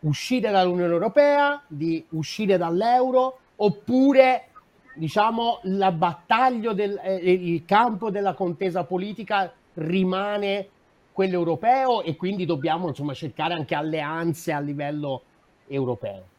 [0.00, 4.46] uscire dall'Unione Europea, di uscire dall'euro, oppure
[4.94, 10.68] diciamo la battaglia del eh, il campo della contesa politica rimane
[11.12, 15.22] quello europeo e quindi dobbiamo insomma cercare anche alleanze a livello
[15.66, 16.30] europeo.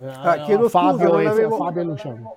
[0.00, 1.56] Ah, chiedo Fabio, scusa, avevo...
[1.56, 2.36] Fabio Luciano.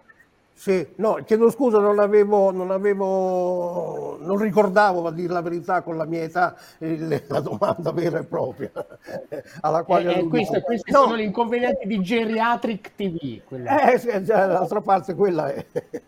[0.60, 5.96] Sì, no, chiedo scusa, non avevo, non avevo, non ricordavo, a dire la verità, con
[5.96, 8.70] la mia età, la domanda vera e propria.
[9.62, 11.04] alla quale eh, eh, questo, questi no.
[11.04, 13.42] sono gli inconvenienti di Geriatric TV.
[13.46, 13.90] Quella.
[13.94, 15.66] Eh, sì, d'altra parte quella è.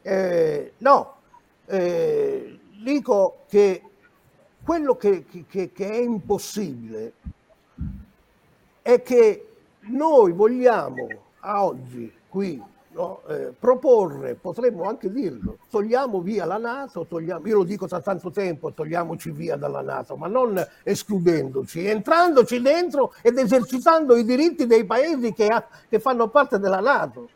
[0.00, 1.16] Eh, no,
[1.66, 3.82] eh, dico che
[4.62, 7.12] quello che, che, che è impossibile
[8.82, 9.46] è che
[9.80, 11.06] noi vogliamo
[11.40, 12.62] a oggi qui
[12.92, 18.00] no, eh, proporre, potremmo anche dirlo, togliamo via la Nato, togliamo, io lo dico da
[18.00, 24.66] tanto tempo, togliamoci via dalla Nato, ma non escludendoci, entrandoci dentro ed esercitando i diritti
[24.66, 27.28] dei paesi che, ha, che fanno parte della Nato,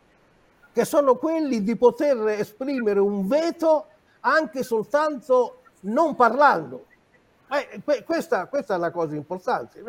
[0.71, 3.87] che sono quelli di poter esprimere un veto
[4.25, 6.85] anche soltanto non parlando.
[7.49, 9.83] Eh, questa, questa, è la cosa importante.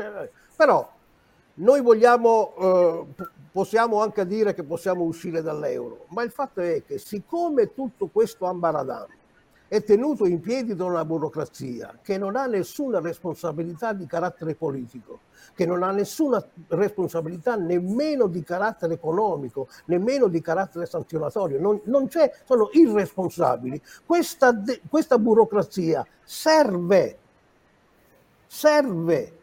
[0.57, 0.93] Però
[1.55, 3.07] noi vogliamo eh,
[3.55, 8.47] possiamo anche dire che possiamo uscire dall'euro, ma il fatto è che siccome tutto questo
[8.47, 9.07] ambaradam
[9.74, 15.22] è tenuto in piedi da una burocrazia che non ha nessuna responsabilità di carattere politico,
[15.52, 22.06] che non ha nessuna responsabilità nemmeno di carattere economico, nemmeno di carattere sanzionatorio, non, non
[22.06, 23.82] c'è, sono irresponsabili.
[24.06, 24.54] Questa,
[24.88, 27.18] questa burocrazia serve,
[28.46, 29.38] serve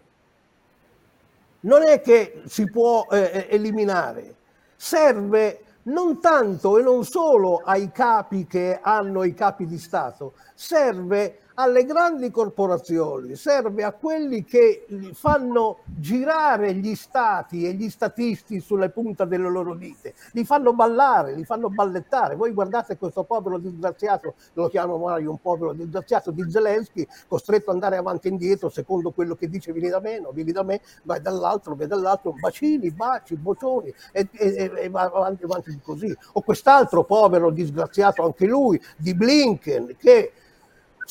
[1.61, 4.36] non è che si può eh, eliminare,
[4.77, 11.39] serve non tanto e non solo ai capi che hanno i capi di Stato, serve
[11.62, 18.89] alle grandi corporazioni, serve a quelli che fanno girare gli stati e gli statisti sulle
[18.89, 22.36] punta delle loro dita, li fanno ballare, li fanno ballettare.
[22.36, 27.76] Voi guardate questo povero disgraziato, lo chiamo mai un povero disgraziato di Zelensky, costretto ad
[27.76, 30.82] andare avanti e indietro secondo quello che dice vieni da me, no, vieni da me,
[31.03, 36.12] vai dall'altro, vai dall'altro, bacini, baci, bocioni e, e, e va avanti, avanti così.
[36.34, 40.32] O quest'altro povero disgraziato, anche lui, di Blinken, che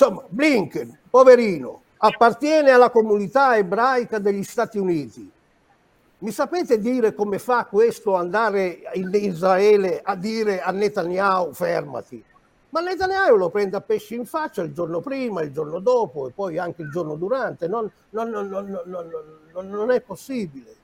[0.01, 5.31] Insomma, Blinken, poverino, appartiene alla comunità ebraica degli Stati Uniti.
[6.21, 12.25] Mi sapete dire come fa questo andare in Israele a dire a Netanyahu fermati?
[12.71, 16.31] Ma Netanyahu lo prende a pesci in faccia il giorno prima, il giorno dopo e
[16.31, 17.69] poi anche il giorno durante.
[17.69, 20.77] non, non, non, non è possibile.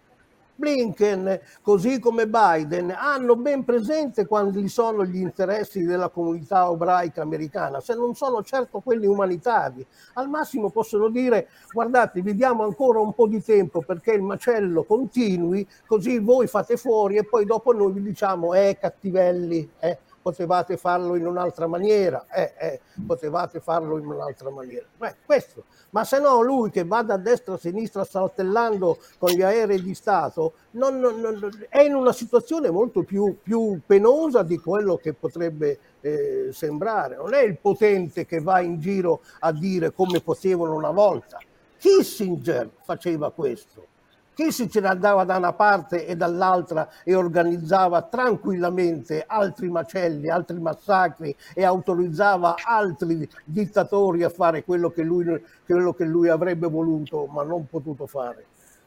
[0.57, 7.81] Blinken, così come Biden, hanno ben presente quali sono gli interessi della comunità ebraica americana,
[7.81, 9.87] se non sono certo quelli umanitari.
[10.15, 14.85] Al massimo possono dire, guardate, vi diamo ancora un po' di tempo perché il macello
[14.85, 20.77] continui, così voi fate fuori e poi dopo noi vi diciamo, eh, cattivelli, eh, potevate
[20.77, 24.85] farlo in un'altra maniera, eh, eh, potevate farlo in un'altra maniera.
[24.97, 29.43] Beh, questo ma se no lui che va da destra a sinistra saltellando con gli
[29.43, 34.59] aerei di Stato non, non, non, è in una situazione molto più, più, penosa di
[34.59, 37.15] quello che potrebbe eh, sembrare.
[37.17, 41.39] Non è il potente che va in giro a dire come potevano una volta.
[41.79, 43.95] Kissinger faceva questo
[44.37, 50.29] chi se ce ne andava da una parte e dall'altra e organizzava tranquillamente altri macelli,
[50.29, 56.69] altri massacri e autorizzava altri dittatori a fare quello che lui, quello che lui avrebbe
[56.69, 58.45] voluto ma non potuto fare.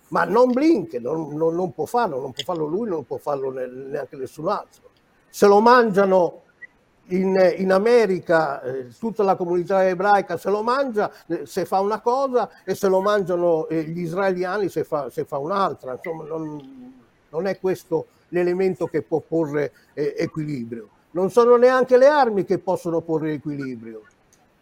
[0.10, 3.50] Ma non Blinken, non, non, non, può farlo, non può farlo lui, non può farlo
[3.52, 4.92] neanche nessun altro.
[5.30, 6.44] Se lo mangiano
[7.10, 12.02] in, in America eh, tutta la comunità ebraica se lo mangia eh, se fa una
[12.02, 15.94] cosa e se lo mangiano eh, gli israeliani se fa, se fa un'altra.
[15.94, 16.94] Insomma, non,
[17.30, 20.90] non, è questo l'elemento che può porre eh, equilibrio.
[21.12, 24.04] Non sono neanche le armi che possono porre equilibrio.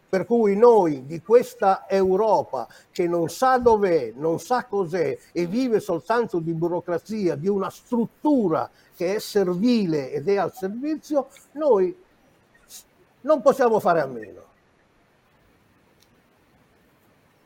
[0.10, 5.82] Per cui noi di questa Europa che non sa dov'è, non sa cos'è e vive
[5.82, 11.94] soltanto di burocrazia, di una struttura che è servile ed è al servizio, noi
[13.28, 14.46] non possiamo fare a meno.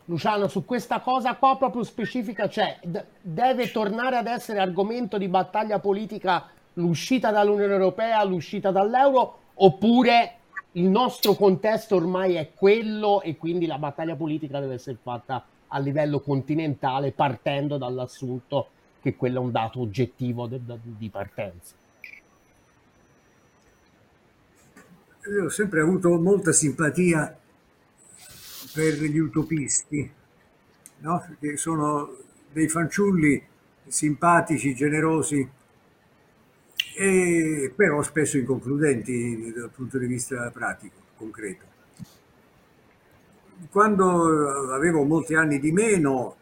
[0.05, 5.27] Luciano, su questa cosa qua proprio specifica, cioè d- deve tornare ad essere argomento di
[5.27, 10.35] battaglia politica l'uscita dall'Unione Europea, l'uscita dall'euro, oppure
[10.73, 15.79] il nostro contesto ormai è quello e quindi la battaglia politica deve essere fatta a
[15.79, 18.67] livello continentale partendo dall'assunto
[19.01, 21.75] che quello è un dato oggettivo de- de- di partenza.
[25.29, 27.37] Io ho sempre avuto molta simpatia
[28.73, 30.11] per gli utopisti,
[30.97, 31.35] no?
[31.39, 32.17] che sono
[32.51, 33.41] dei fanciulli
[33.85, 35.47] simpatici, generosi,
[36.95, 41.65] e però spesso inconcludenti dal punto di vista pratico, concreto.
[43.69, 46.35] Quando avevo molti anni di meno,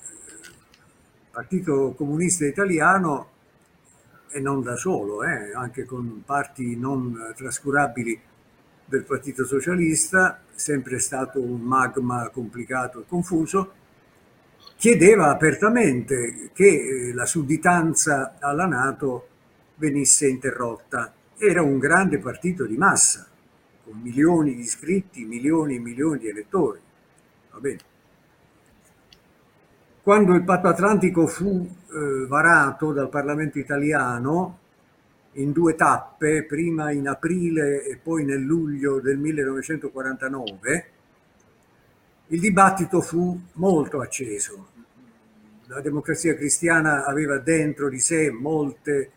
[0.00, 3.33] il Partito Comunista Italiano
[4.34, 8.20] e non da solo, eh, anche con parti non trascurabili
[8.84, 13.72] del Partito Socialista, sempre stato un magma complicato e confuso,
[14.74, 19.28] chiedeva apertamente che eh, la sudditanza alla Nato
[19.76, 21.14] venisse interrotta.
[21.36, 23.28] Era un grande partito di massa,
[23.84, 26.80] con milioni di iscritti, milioni e milioni di elettori.
[27.52, 27.93] Va bene.
[30.04, 34.58] Quando il patto atlantico fu eh, varato dal Parlamento italiano
[35.32, 40.86] in due tappe, prima in aprile e poi nel luglio del 1949,
[42.26, 44.68] il dibattito fu molto acceso.
[45.68, 49.10] La democrazia cristiana aveva dentro di sé molte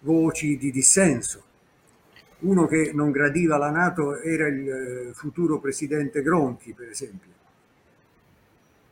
[0.00, 1.44] voci di dissenso.
[2.40, 7.36] Uno che non gradiva la Nato era il eh, futuro presidente Gronchi, per esempio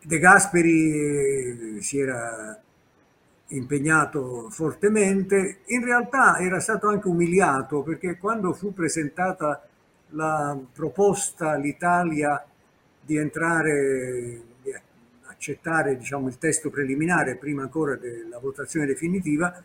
[0.07, 2.57] De Gasperi si era
[3.49, 9.67] impegnato fortemente, in realtà era stato anche umiliato perché quando fu presentata
[10.11, 12.41] la proposta all'Italia
[13.01, 14.73] di entrare, di
[15.25, 19.61] accettare diciamo, il testo preliminare prima ancora della votazione definitiva,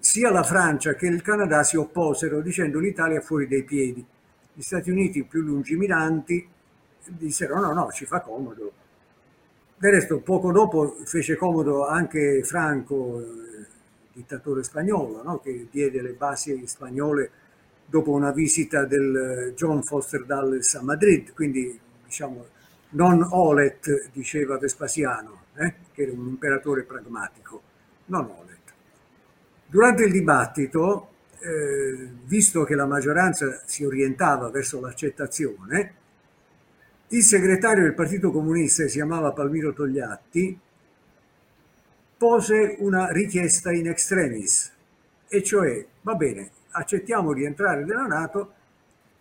[0.00, 4.04] sia la Francia che il Canada si opposero dicendo l'Italia è fuori dai piedi.
[4.52, 6.44] Gli Stati Uniti più lungimiranti
[7.06, 8.72] dissero no, no, ci fa comodo,
[9.80, 13.66] del resto, poco dopo fece comodo anche Franco, il
[14.12, 15.38] dittatore spagnolo, no?
[15.38, 17.30] che diede le basi spagnole
[17.86, 22.44] dopo una visita del John Foster Dulles a Madrid, quindi diciamo
[22.90, 25.74] non olet, diceva Vespasiano, eh?
[25.94, 27.62] che era un imperatore pragmatico,
[28.06, 28.58] non olet.
[29.66, 31.08] Durante il dibattito,
[31.38, 35.94] eh, visto che la maggioranza si orientava verso l'accettazione,
[37.12, 40.58] il segretario del Partito Comunista, che si chiamava Palmiro Togliatti,
[42.16, 44.70] pose una richiesta in extremis,
[45.26, 48.52] e cioè, va bene, accettiamo di entrare nella Nato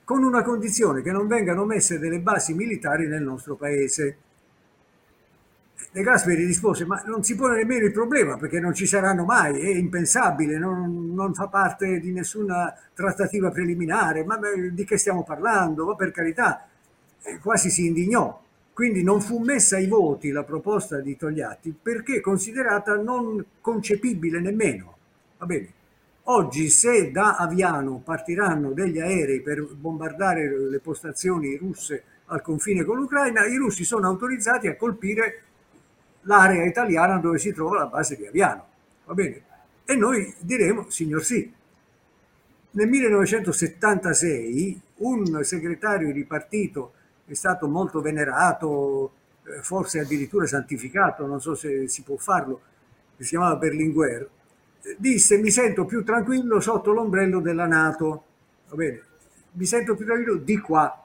[0.04, 4.18] con una condizione che non vengano messe delle basi militari nel nostro paese.
[5.92, 9.60] De Gasperi rispose, ma non si pone nemmeno il problema perché non ci saranno mai,
[9.60, 14.40] è impensabile, non, non fa parte di nessuna trattativa preliminare, ma
[14.72, 15.86] di che stiamo parlando?
[15.86, 16.68] Ma per carità,
[17.41, 18.41] quasi si indignò.
[18.74, 24.95] Quindi non fu messa ai voti la proposta di Togliatti perché considerata non concepibile nemmeno.
[25.38, 25.74] Va bene.
[26.24, 32.97] Oggi se da Aviano partiranno degli aerei per bombardare le postazioni russe al confine con
[32.97, 35.41] l'Ucraina, i russi sono autorizzati a colpire
[36.22, 38.65] l'area italiana dove si trova la base di Aviano.
[39.05, 39.41] Va bene?
[39.86, 41.51] E noi diremo, signor sì.
[42.72, 46.93] Nel 1976 un segretario di partito
[47.32, 49.11] è stato molto venerato,
[49.45, 52.61] eh, forse addirittura santificato, non so se si può farlo,
[53.17, 54.30] si chiamava Berlinguer,
[54.82, 58.23] eh, disse mi sento più tranquillo sotto l'ombrello della Nato,
[58.69, 59.01] va bene,
[59.51, 61.03] mi sento più tranquillo di qua.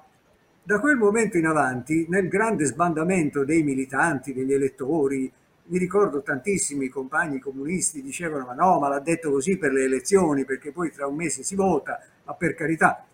[0.67, 5.31] Da quel momento in avanti, nel grande sbandamento dei militanti, degli elettori,
[5.67, 10.47] mi ricordo tantissimi compagni comunisti dicevano ma no, ma l'ha detto così per le elezioni,
[10.47, 13.05] perché poi tra un mese si vota, ma per carità.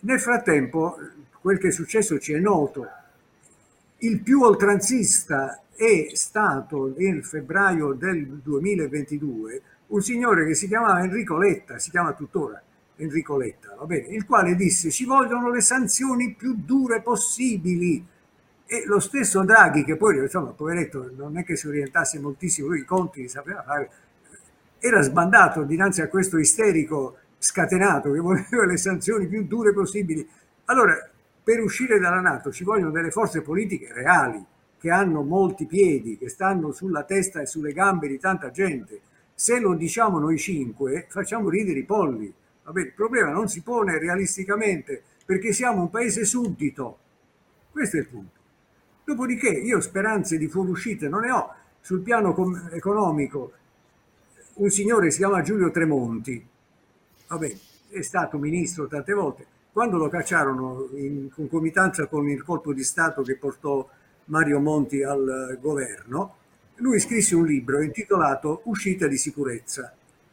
[0.00, 0.98] Nel frattempo
[1.44, 2.88] quel che è successo ci è noto.
[3.98, 11.36] Il più oltranzista è stato nel febbraio del 2022 un signore che si chiamava Enrico
[11.36, 12.62] Letta, si chiama tuttora,
[12.96, 18.02] Enrico Letta, va bene, il quale disse ci vogliono le sanzioni più dure possibili.
[18.64, 22.78] E lo stesso Draghi, che poi, insomma, poveretto, non è che si orientasse moltissimo, lui
[22.78, 23.90] i conti li sapeva fare,
[24.78, 30.26] era sbandato dinanzi a questo isterico scatenato che voleva le sanzioni più dure possibili.
[30.64, 31.10] Allora,
[31.44, 34.42] per uscire dalla Nato ci vogliono delle forze politiche reali,
[34.78, 39.00] che hanno molti piedi, che stanno sulla testa e sulle gambe di tanta gente.
[39.34, 42.32] Se lo diciamo noi cinque, facciamo ridere i polli.
[42.64, 46.98] Vabbè, il problema non si pone realisticamente perché siamo un paese suddito.
[47.70, 48.40] Questo è il punto.
[49.04, 51.54] Dopodiché io speranze di fuoriuscita non ne ho.
[51.80, 52.34] Sul piano
[52.72, 53.52] economico,
[54.54, 56.46] un signore si chiama Giulio Tremonti,
[57.28, 57.56] vabbè,
[57.90, 63.22] è stato ministro tante volte, quando lo cacciarono in concomitanza con il colpo di Stato
[63.22, 63.84] che portò
[64.26, 66.36] Mario Monti al governo,
[66.76, 69.92] lui scrisse un libro intitolato Uscita di sicurezza.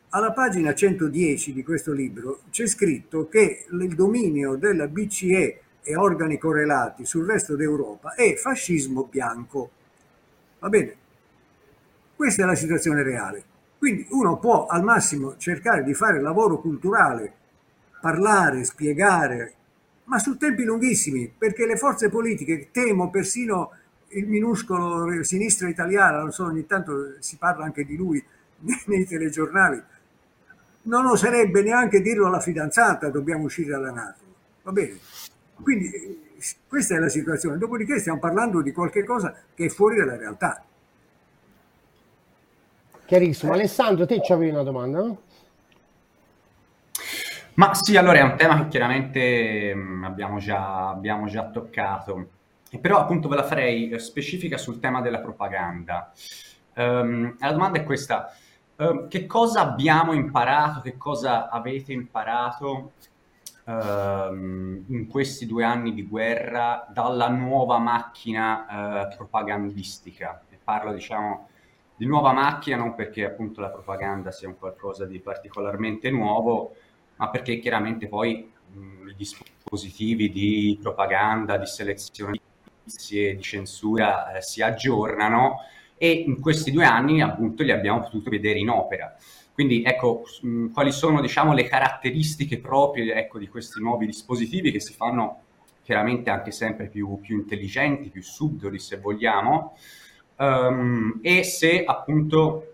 [0.10, 6.38] Alla pagina 110 di questo libro c'è scritto che il dominio della BCE e organi
[6.38, 9.72] correlati sul resto d'Europa è fascismo bianco.
[10.60, 10.96] Va bene?
[12.16, 13.44] Questa è la situazione reale.
[13.80, 17.39] Quindi uno può al massimo cercare di fare lavoro culturale
[18.02, 19.54] parlare, spiegare,
[20.06, 23.72] ma su tempi lunghissimi, perché le forze politiche, temo persino
[24.10, 28.24] il minuscolo sinistra italiana, non so, ogni tanto si parla anche di lui
[28.88, 29.82] nei telegiornali,
[30.84, 34.20] non oserebbe neanche dirlo alla fidanzata, dobbiamo uscire dalla Nato.
[34.64, 34.97] Va bene?
[35.62, 36.30] Quindi
[36.68, 37.58] questa è la situazione.
[37.58, 40.64] Dopodiché stiamo parlando di qualche cosa che è fuori dalla realtà.
[43.06, 43.54] Chiarissimo.
[43.54, 45.22] Alessandro, te ci avevi una domanda, no?
[47.56, 52.30] Ma sì, allora è un tema che chiaramente mh, abbiamo, già, abbiamo già toccato,
[52.80, 56.12] però appunto ve la farei eh, specifica sul tema della propaganda.
[56.76, 58.34] Um, la domanda è questa,
[58.78, 62.93] uh, che cosa abbiamo imparato, che cosa avete imparato
[63.66, 70.43] uh, in questi due anni di guerra dalla nuova macchina uh, propagandistica?
[70.49, 71.49] E parlo diciamo
[71.97, 76.74] di nuova macchina non perché appunto la propaganda sia un qualcosa di particolarmente nuovo,
[77.22, 84.34] ma perché chiaramente poi mh, i dispositivi di propaganda, di selezione di notizie, di censura
[84.36, 85.60] eh, si aggiornano
[85.98, 89.16] e in questi due anni appunto li abbiamo potuto vedere in opera.
[89.54, 94.80] Quindi ecco, mh, quali sono diciamo, le caratteristiche proprie ecco, di questi nuovi dispositivi che
[94.80, 95.42] si fanno
[95.84, 99.76] chiaramente anche sempre più, più intelligenti, più subdoli se vogliamo,
[100.38, 102.71] um, e se appunto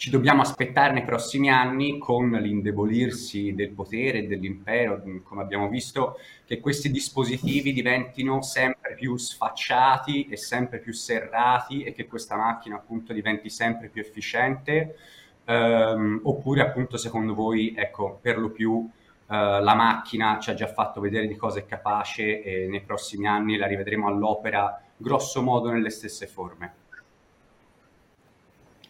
[0.00, 6.16] ci dobbiamo aspettare nei prossimi anni con l'indebolirsi del potere e dell'impero, come abbiamo visto,
[6.46, 12.76] che questi dispositivi diventino sempre più sfacciati e sempre più serrati e che questa macchina
[12.76, 14.96] appunto diventi sempre più efficiente,
[15.44, 18.88] ehm, oppure appunto secondo voi, ecco, per lo più
[19.28, 23.26] eh, la macchina ci ha già fatto vedere di cosa è capace e nei prossimi
[23.26, 26.79] anni la rivedremo all'opera grosso modo nelle stesse forme.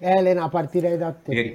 [0.00, 1.52] Elena, partirei da te.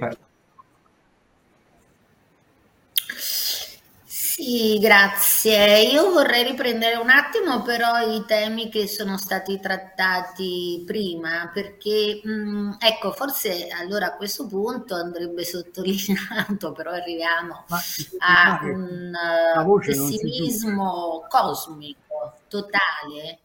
[4.04, 5.80] Sì, grazie.
[5.80, 12.30] Io vorrei riprendere un attimo però i temi che sono stati trattati prima, perché mh,
[12.30, 17.80] mm, ecco, forse allora a questo punto andrebbe sottolineato, però arriviamo ma,
[18.18, 23.40] a un pessimismo cosmico totale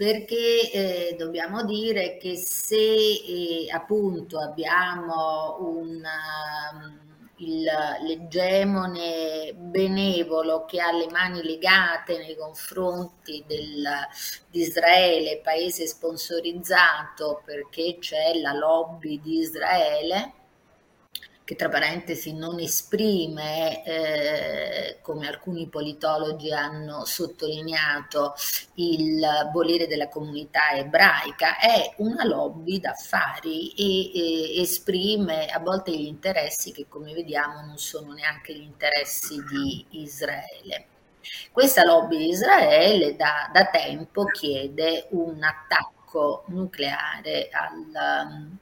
[0.00, 7.36] perché eh, dobbiamo dire che se eh, appunto abbiamo un, um,
[8.06, 13.86] l'egemone benevolo che ha le mani legate nei confronti del,
[14.48, 20.32] di Israele, paese sponsorizzato perché c'è la lobby di Israele,
[21.50, 28.34] che tra parentesi non esprime, eh, come alcuni politologi hanno sottolineato,
[28.74, 36.06] il volere della comunità ebraica, è una lobby d'affari e, e esprime a volte gli
[36.06, 40.86] interessi che come vediamo non sono neanche gli interessi di Israele.
[41.50, 48.58] Questa lobby di Israele da, da tempo chiede un attacco nucleare al,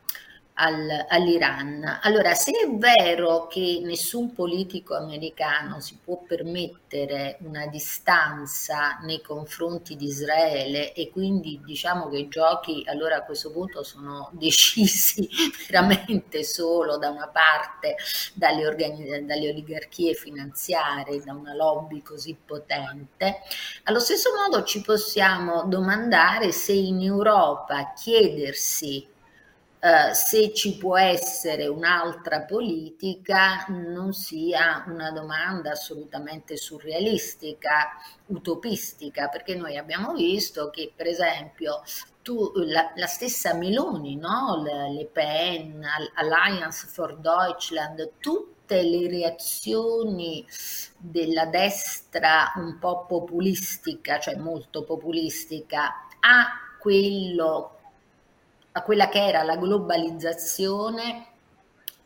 [0.61, 2.01] al, all'Iran.
[2.03, 9.97] Allora, se è vero che nessun politico americano si può permettere una distanza nei confronti
[9.97, 15.29] di Israele e quindi diciamo che i giochi allora a questo punto sono decisi
[15.69, 17.97] veramente solo da una parte
[18.35, 23.43] dalle, organi- dalle oligarchie finanziarie, da una lobby così potente,
[23.85, 29.17] allo stesso modo ci possiamo domandare se in Europa chiedersi
[29.81, 37.91] Uh, se ci può essere un'altra politica non sia una domanda assolutamente surrealistica,
[38.27, 41.83] utopistica, perché noi abbiamo visto che per esempio
[42.23, 44.61] tu, la, la, stessa Meloni, no?
[44.65, 45.83] le, le Pen,
[46.15, 50.45] Alliance for Deutschland, tutte le reazioni
[50.99, 56.49] della destra un po' populistica, cioè molto populistica, a
[56.79, 57.78] quello
[58.79, 61.27] a quella che era la globalizzazione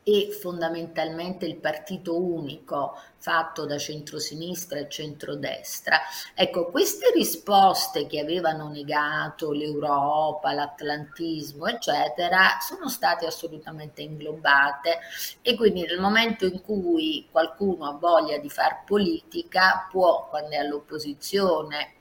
[0.04, 6.00] e fondamentalmente il partito unico fatto da centrosinistra e centrodestra.
[6.34, 14.98] Ecco, queste risposte che avevano negato l'Europa, l'atlantismo, eccetera, sono state assolutamente inglobate
[15.40, 20.56] e quindi nel momento in cui qualcuno ha voglia di far politica può, quando è
[20.56, 22.00] all'opposizione,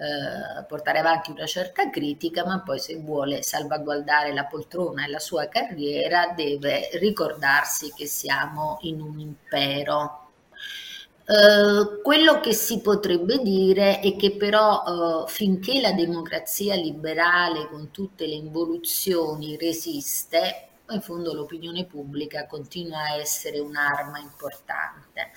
[0.00, 5.18] eh, portare avanti una certa critica, ma poi se vuole salvaguardare la poltrona e la
[5.18, 10.28] sua carriera deve ricordarsi che siamo in un impero.
[11.26, 17.90] Uh, quello che si potrebbe dire è che però uh, finché la democrazia liberale con
[17.90, 25.30] tutte le involuzioni resiste, in fondo l'opinione pubblica continua a essere un'arma importante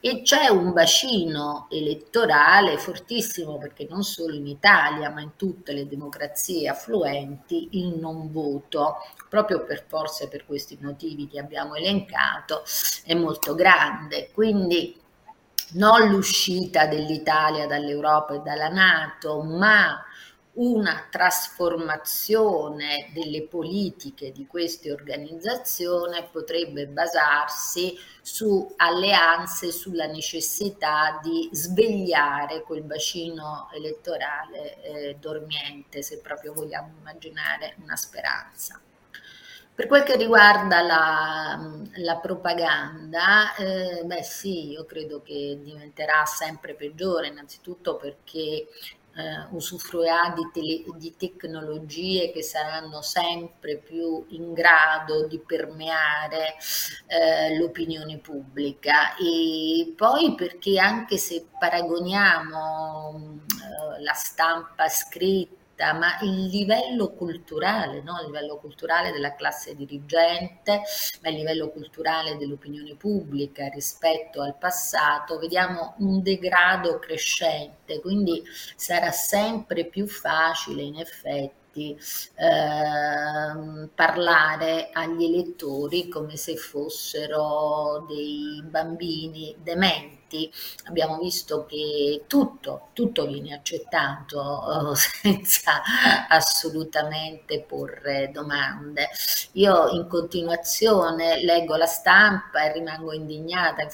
[0.00, 5.88] e c'è un bacino elettorale fortissimo perché non solo in Italia ma in tutte le
[5.88, 8.96] democrazie affluenti il non voto.
[9.28, 12.62] Proprio per forse per questi motivi che abbiamo elencato
[13.04, 14.30] è molto grande.
[14.32, 15.00] Quindi
[15.72, 20.00] non l'uscita dell'Italia dall'Europa e dalla Nato ma
[20.56, 32.62] una trasformazione delle politiche di queste organizzazioni potrebbe basarsi su alleanze, sulla necessità di svegliare
[32.62, 38.80] quel bacino elettorale eh, dormiente, se proprio vogliamo immaginare una speranza.
[39.74, 46.74] Per quel che riguarda la, la propaganda, eh, beh sì, io credo che diventerà sempre
[46.74, 48.66] peggiore, innanzitutto perché
[49.16, 56.54] eh, usufruirà di, tele, di, tecnologie che saranno sempre più in grado di permeare
[57.06, 59.16] eh, l'opinione pubblica.
[59.16, 63.40] E poi perché anche se paragoniamo
[63.98, 65.55] eh, la stampa scritta
[65.92, 68.18] ma il livello culturale, no?
[68.20, 70.82] il livello culturale della classe dirigente,
[71.22, 78.42] ma il livello culturale dell'opinione pubblica rispetto al passato, vediamo un degrado crescente, quindi
[78.74, 81.94] sarà sempre più facile in effetti
[82.36, 90.52] eh, parlare agli elettori come se fossero dei bambini dementi avanti
[90.84, 95.82] abbiamo visto che tutto, tutto viene accettato eh, senza
[96.28, 99.08] assolutamente porre domande.
[99.52, 103.90] Io in continuazione leggo la stampa e rimango indignata, in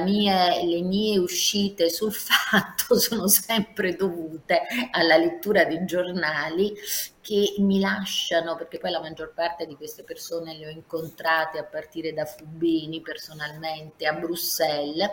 [0.00, 4.62] mie, le mie uscite sul fatto sono sempre dovute
[4.92, 6.74] alla lettura dei giornali
[7.22, 11.64] che mi lasciano, perché poi la maggior parte di queste persone le ho incontrate a
[11.64, 15.08] partire da Fubini personalmente a Bruxelles.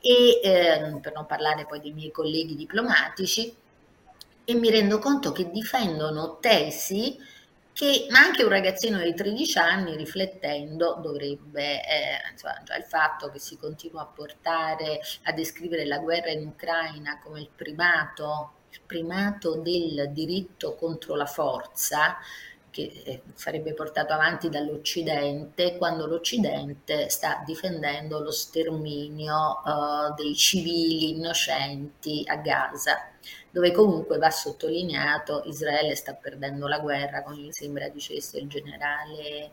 [0.00, 3.54] E eh, per non parlare poi dei miei colleghi diplomatici.
[4.44, 7.18] E mi rendo conto che difendono tesi
[7.72, 13.38] che anche un ragazzino di 13 anni riflettendo dovrebbe, eh, insomma, già il fatto che
[13.38, 19.56] si continua a portare a descrivere la guerra in Ucraina come il primato il primato
[19.56, 22.16] del diritto contro la forza
[22.70, 31.10] che eh, sarebbe portato avanti dall'Occidente quando l'Occidente sta difendendo lo sterminio uh, dei civili
[31.10, 33.10] innocenti a Gaza,
[33.50, 39.52] dove comunque va sottolineato Israele sta perdendo la guerra, come mi sembra dicesse il generale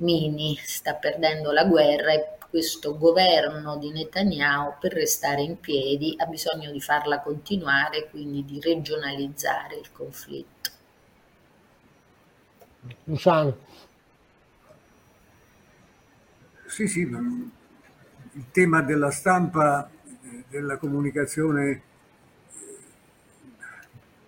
[0.00, 6.24] Mini, sta perdendo la guerra e questo governo di Netanyahu per restare in piedi ha
[6.24, 10.70] bisogno di farla continuare, quindi di regionalizzare il conflitto.
[13.04, 13.56] Luciano.
[16.66, 19.90] Sì, sì, ma il tema della stampa,
[20.48, 21.82] della comunicazione eh,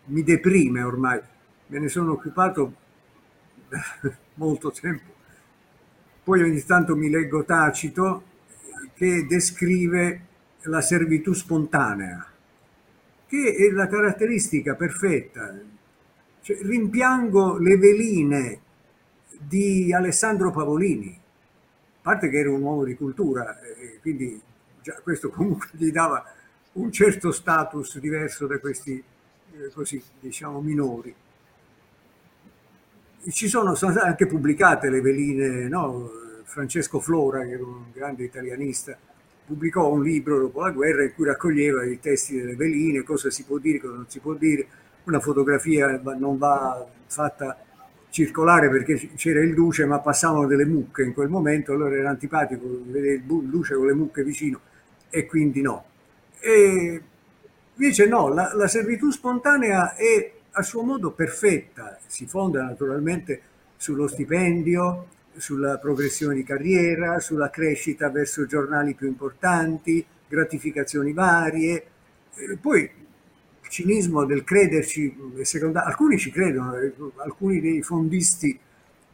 [0.06, 1.20] mi deprime ormai,
[1.68, 2.74] me ne sono occupato
[4.34, 5.11] molto tempo
[6.24, 8.22] poi ogni tanto mi leggo Tacito
[8.94, 10.26] che descrive
[10.62, 12.24] la servitù spontanea,
[13.26, 15.58] che è la caratteristica perfetta.
[16.40, 18.60] Cioè, rimpiango le veline
[19.38, 23.56] di Alessandro Pavolini, a parte che era un uomo di cultura,
[24.00, 24.40] quindi
[24.80, 26.24] già questo comunque gli dava
[26.72, 29.02] un certo status diverso da questi
[29.52, 31.14] eh, così, diciamo, minori.
[33.30, 36.10] Ci sono, sono anche pubblicate le veline, no?
[36.44, 38.96] Francesco Flora, che era un grande italianista,
[39.46, 43.44] pubblicò un libro dopo la guerra in cui raccoglieva i testi delle veline, cosa si
[43.44, 44.66] può dire, cosa non si può dire.
[45.04, 47.56] Una fotografia non va fatta
[48.10, 52.82] circolare perché c'era il duce, ma passavano delle mucche in quel momento, allora era antipatico
[52.84, 54.60] vedere il duce con le mucche vicino
[55.08, 55.84] e quindi no.
[56.38, 57.02] E
[57.74, 63.40] invece no, la, la servitù spontanea è a suo modo perfetta, si fonda naturalmente
[63.76, 71.86] sullo stipendio, sulla progressione di carriera, sulla crescita verso giornali più importanti, gratificazioni varie.
[72.34, 75.16] E poi il cinismo del crederci,
[75.74, 76.74] alcuni ci credono,
[77.16, 78.58] alcuni dei fondisti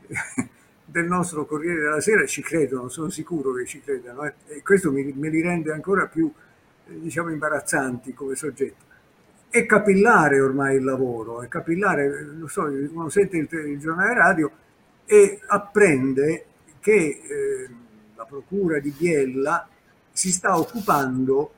[0.85, 4.35] del nostro Corriere della Sera ci credono, sono sicuro che ci credano eh.
[4.47, 6.33] e questo mi, me li rende ancora più
[6.87, 8.87] diciamo imbarazzanti come soggetto.
[9.51, 14.51] È capillare ormai il lavoro, è capillare, lo so, uno sente il, il giornale radio
[15.07, 16.45] e apprende
[16.81, 17.69] che eh,
[18.15, 19.67] la procura di Biella
[20.13, 21.53] si sta occupando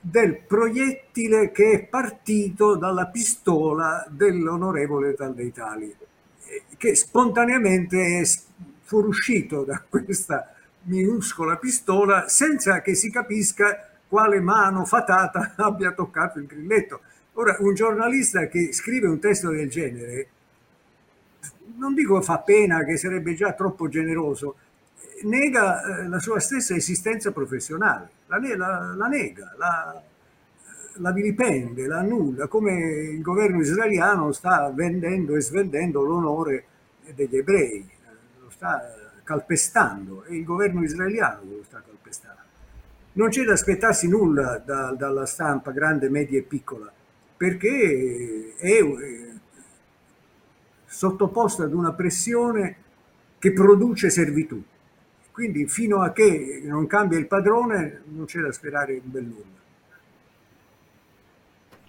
[0.00, 5.94] del proiettile che è partito dalla pistola dell'onorevole Taldeitali,
[6.44, 8.24] eh, che spontaneamente è
[8.82, 10.52] fuoriuscito da questa
[10.82, 17.00] minuscola pistola senza che si capisca quale mano fatata abbia toccato il grilletto.
[17.34, 20.28] Ora, un giornalista che scrive un testo del genere
[21.76, 24.56] non dico fa pena che sarebbe già troppo generoso,
[25.24, 30.02] nega eh, la sua stessa esistenza professionale, la, la, la nega, la,
[30.94, 36.64] la vilipende, la annulla, come il governo israeliano sta vendendo e svendendo l'onore
[37.14, 37.88] degli ebrei,
[38.40, 42.40] lo sta calpestando, è il governo israeliano che lo sta calpestando.
[43.14, 46.90] Non c'è da aspettarsi nulla da, dalla stampa grande, media e piccola,
[47.42, 48.78] perché è,
[50.86, 52.76] sottoposta ad una pressione
[53.40, 54.62] che produce servitù.
[55.32, 59.60] Quindi fino a che non cambia il padrone non c'è da sperare un bel nulla.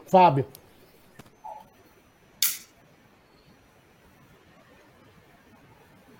[0.05, 0.47] Fabio.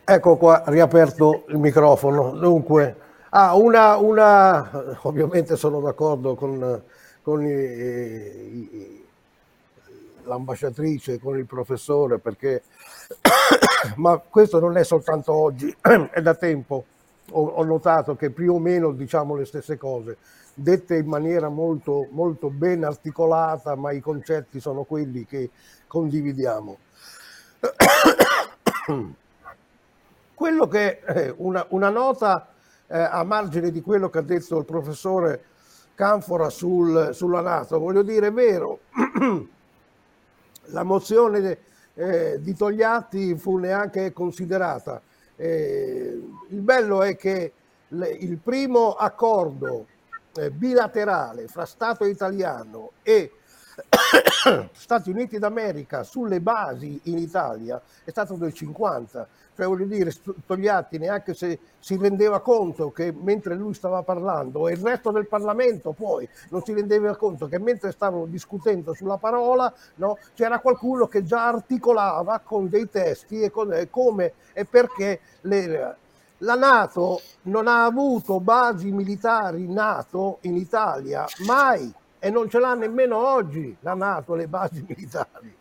[0.04, 2.38] Ecco qua, riaperto il microfono.
[2.38, 2.98] Dunque,
[3.30, 6.84] ah, una, una, ovviamente sono d'accordo con,
[7.24, 9.03] con i, i,
[10.26, 12.64] l'ambasciatrice, con il professore, perché
[13.98, 15.74] ma questo non è soltanto oggi,
[16.12, 16.86] è da tempo.
[17.32, 20.18] Ho, ho, notato che più o meno diciamo le stesse cose,
[20.54, 25.50] dette in maniera molto, molto ben articolata, ma i concetti sono quelli che
[25.88, 26.78] condividiamo.
[30.36, 32.50] Quello che eh, una, una nota
[32.88, 35.44] eh, a margine di quello che ha detto il professore
[35.96, 38.80] Canfora sul, sulla Nato, voglio dire, è vero,
[40.68, 41.58] la mozione
[41.96, 45.02] eh, di Togliatti fu neanche considerata.
[45.36, 47.54] Eh, il bello è che
[47.90, 49.88] le, il primo accordo
[50.36, 53.32] eh, bilaterale fra Stato italiano e
[54.72, 60.12] Stati Uniti d'America sulle basi in Italia è stato del 50 cioè voglio dire,
[60.46, 65.28] Togliatti neanche se si rendeva conto che mentre lui stava parlando e il resto del
[65.28, 71.08] Parlamento poi non si rendeva conto che mentre stavano discutendo sulla parola no, c'era qualcuno
[71.08, 75.96] che già articolava con dei testi e con, eh, come e perché le,
[76.40, 81.94] la Nato non ha avuto basi militari NATO in Italia mai
[82.24, 85.54] e non ce l'ha nemmeno oggi la Nato le basi militari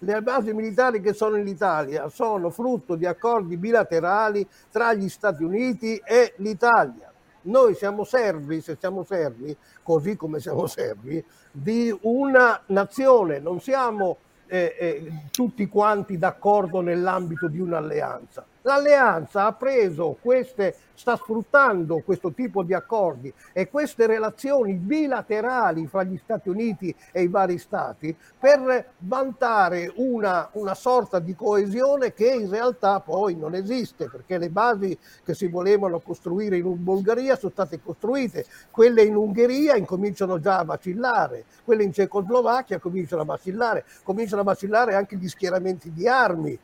[0.00, 5.42] le basi militari che sono in Italia sono frutto di accordi bilaterali tra gli Stati
[5.42, 7.12] Uniti e l'Italia.
[7.42, 14.16] Noi siamo servi, se siamo servi, così come siamo servi, di una nazione, non siamo
[14.46, 18.46] eh, eh, tutti quanti d'accordo nell'ambito di un'alleanza.
[18.62, 26.02] L'alleanza ha preso queste, sta sfruttando questo tipo di accordi e queste relazioni bilaterali fra
[26.02, 32.28] gli Stati Uniti e i vari stati per vantare una, una sorta di coesione che
[32.28, 37.52] in realtà poi non esiste perché le basi che si volevano costruire in Bulgaria sono
[37.52, 43.86] state costruite, quelle in Ungheria incominciano già a vacillare, quelle in Cecoslovacchia cominciano a vacillare,
[44.02, 46.58] cominciano a vacillare anche gli schieramenti di armi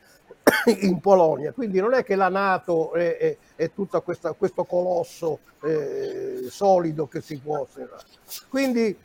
[0.81, 1.51] in Polonia.
[1.51, 7.21] Quindi non è che la Nato è, è, è tutto questo colosso eh, solido che
[7.21, 8.03] si può osservare.
[8.49, 8.97] Quindi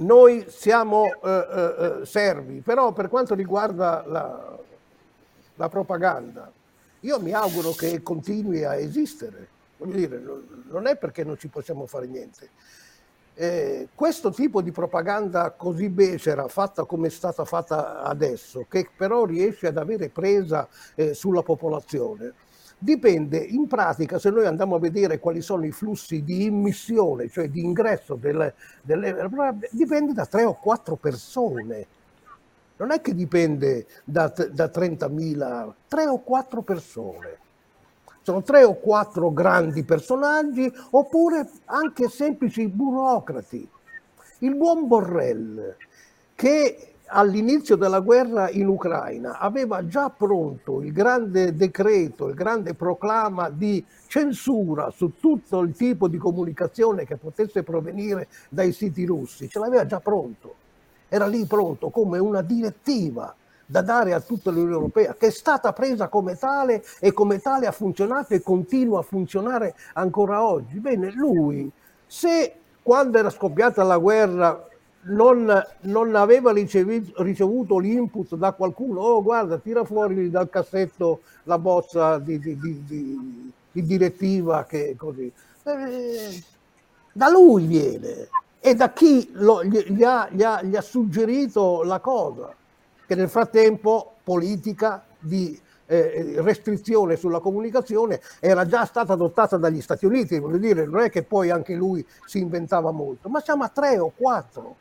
[0.00, 4.58] noi siamo eh, eh, eh, servi, però per quanto riguarda la,
[5.56, 6.50] la, propaganda,
[7.00, 9.48] io mi auguro che continui a esistere.
[9.76, 10.22] Voglio dire,
[10.70, 12.50] non è perché non ci possiamo fare niente.
[13.40, 19.24] Eh, questo tipo di propaganda così becera, fatta come è stata fatta adesso, che però
[19.24, 22.34] riesce ad avere presa eh, sulla popolazione,
[22.76, 27.48] dipende in pratica, se noi andiamo a vedere quali sono i flussi di immissione, cioè
[27.48, 29.26] di ingresso, delle, delle,
[29.70, 31.86] dipende da tre o quattro persone.
[32.76, 37.38] Non è che dipende da, da 30.000, tre o quattro persone
[38.30, 43.68] sono tre o quattro grandi personaggi oppure anche semplici burocrati.
[44.38, 45.74] Il buon Borrell,
[46.36, 53.50] che all'inizio della guerra in Ucraina aveva già pronto il grande decreto, il grande proclama
[53.50, 59.58] di censura su tutto il tipo di comunicazione che potesse provenire dai siti russi, ce
[59.58, 60.54] l'aveva già pronto,
[61.08, 63.34] era lì pronto come una direttiva
[63.70, 67.66] da dare a tutta l'Unione Europea, che è stata presa come tale e come tale
[67.66, 70.80] ha funzionato e continua a funzionare ancora oggi.
[70.80, 71.70] Bene, lui,
[72.04, 74.66] se quando era scoppiata la guerra
[75.02, 81.58] non, non aveva ricevuto, ricevuto, l'input da qualcuno, oh guarda, tira fuori dal cassetto la
[81.58, 85.32] bozza di, di, di, di direttiva che così.
[85.62, 86.42] Eh,
[87.12, 92.00] da lui viene e da chi lo, gli, ha, gli, ha, gli ha suggerito la
[92.00, 92.54] cosa
[93.10, 100.06] che nel frattempo politica di eh, restrizione sulla comunicazione era già stata adottata dagli Stati
[100.06, 103.68] Uniti, voglio dire, non è che poi anche lui si inventava molto, ma siamo a
[103.68, 104.76] tre o quattro.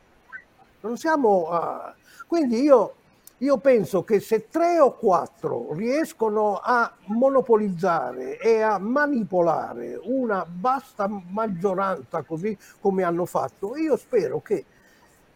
[0.82, 1.96] Non siamo a...
[2.28, 2.94] Quindi io,
[3.40, 11.08] io penso che se tre o quattro riescono a monopolizzare e a manipolare una vasta
[11.08, 14.66] maggioranza così come hanno fatto, io spero che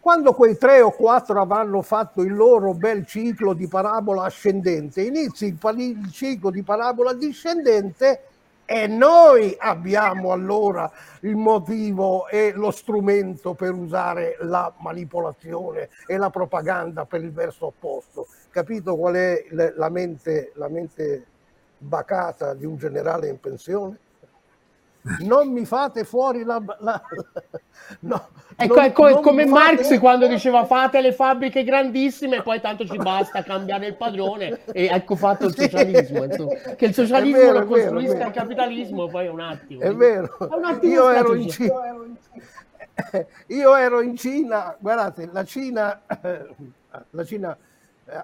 [0.04, 5.46] quando quei tre o quattro avranno fatto il loro bel ciclo di parabola ascendente, inizi
[5.46, 8.24] il, il ciclo di parabola discendente
[8.66, 16.28] e noi abbiamo allora il motivo e lo strumento per usare la manipolazione e la
[16.28, 18.26] propaganda per il verso opposto.
[18.50, 21.24] Capito qual è la mente, la mente
[21.78, 23.98] bacata di un generale in pensione?
[25.20, 26.62] Non mi fate fuori la...
[26.78, 27.02] la
[28.00, 29.98] no, ecco, non, ecco non come Marx fate...
[29.98, 34.86] quando diceva fate le fabbriche grandissime e poi tanto ci basta cambiare il padrone e
[34.86, 36.24] ecco fatto il socialismo.
[36.24, 36.54] Insomma.
[36.54, 39.80] Che il socialismo vero, lo costruisca vero, il capitalismo poi è un attimo.
[39.80, 40.38] È vero.
[40.38, 41.74] È un attimo io, ero in Cina,
[43.48, 46.00] io ero in Cina, guardate, la Cina,
[47.10, 47.56] la Cina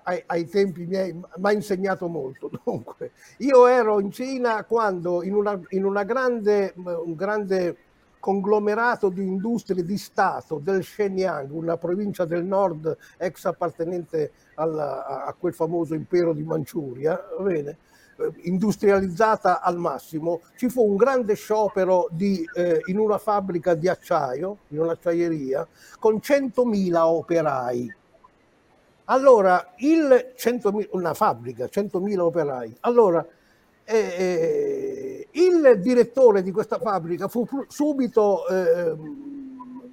[0.03, 2.51] ai, ai, tempi miei mi ha insegnato molto.
[2.65, 7.77] Dunque, io ero in Cina quando in, una, in una grande, un grande
[8.19, 15.35] conglomerato di industrie di Stato del Shenyang, una provincia del nord ex appartenente alla, a
[15.37, 17.79] quel famoso impero di Manciuria, bene,
[18.19, 23.89] eh, industrializzata al massimo, ci fu un grande sciopero di, eh, in una fabbrica di
[23.89, 25.67] acciaio, in un'acciaieria,
[25.99, 27.95] con 100.000 operai
[29.11, 32.77] allora, il 100.000, una fabbrica, 100.000 operai.
[32.81, 33.27] Allora,
[33.85, 38.95] eh, eh, il direttore di questa fabbrica fu subito eh,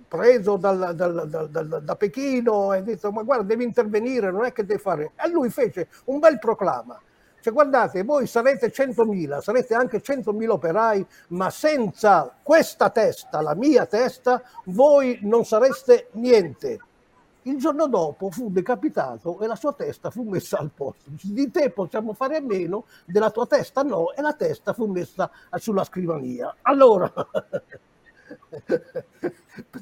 [0.07, 4.65] preso dal, dal, dal, da Pechino e detto ma guarda devi intervenire, non è che
[4.65, 5.13] devi fare.
[5.15, 7.01] E lui fece un bel proclama.
[7.39, 13.87] Cioè guardate, voi sarete 100.000, sarete anche 100.000 operai, ma senza questa testa, la mia
[13.87, 16.79] testa, voi non sareste niente
[17.49, 21.09] il giorno dopo fu decapitato e la sua testa fu messa al posto.
[21.21, 25.31] Di te possiamo fare a meno, della tua testa no, e la testa fu messa
[25.55, 26.55] sulla scrivania.
[26.63, 27.11] Allora,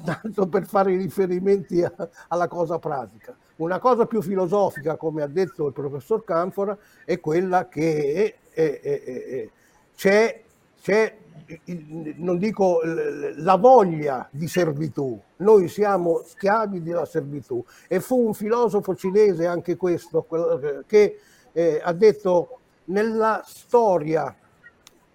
[0.04, 1.92] tanto per fare riferimenti a,
[2.28, 3.36] alla cosa pratica.
[3.56, 8.80] Una cosa più filosofica, come ha detto il professor Canfora, è quella che è, è,
[8.80, 9.48] è,
[9.94, 10.42] c'è,
[10.80, 11.16] c'è
[12.16, 17.64] non dico la voglia di servitù, noi siamo schiavi della servitù.
[17.88, 20.26] E fu un filosofo cinese anche questo
[20.86, 21.18] che
[21.52, 24.34] eh, ha detto nella storia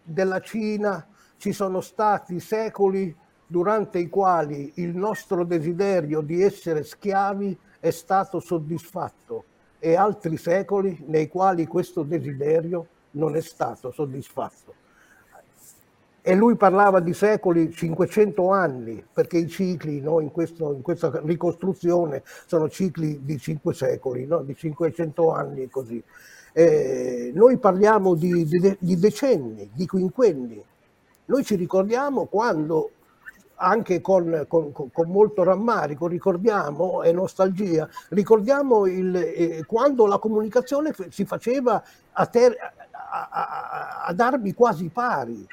[0.03, 1.05] della Cina
[1.37, 3.15] ci sono stati secoli
[3.47, 9.45] durante i quali il nostro desiderio di essere schiavi è stato soddisfatto
[9.79, 14.80] e altri secoli nei quali questo desiderio non è stato soddisfatto
[16.23, 21.11] e lui parlava di secoli 500 anni, perché i cicli no, in, questo, in, questa
[21.23, 26.01] ricostruzione sono cicli di 5 secoli, no, di 500 anni e così.
[26.53, 30.63] Eh, noi parliamo di, di, di, decenni, di quinquenni.
[31.25, 32.91] Noi ci ricordiamo quando,
[33.55, 40.93] anche con, con, con molto rammarico, ricordiamo e nostalgia, ricordiamo il, eh, quando la comunicazione
[41.09, 42.55] si faceva a ter,
[42.91, 45.47] a, a, ad armi quasi pari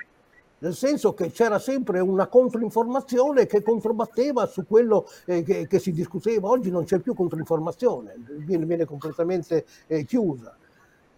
[0.59, 5.93] nel senso che c'era sempre una controinformazione che controbatteva su quello eh, che, che, si
[5.93, 6.49] discuteva.
[6.49, 10.57] Oggi non c'è più controinformazione, viene, viene completamente eh, chiusa.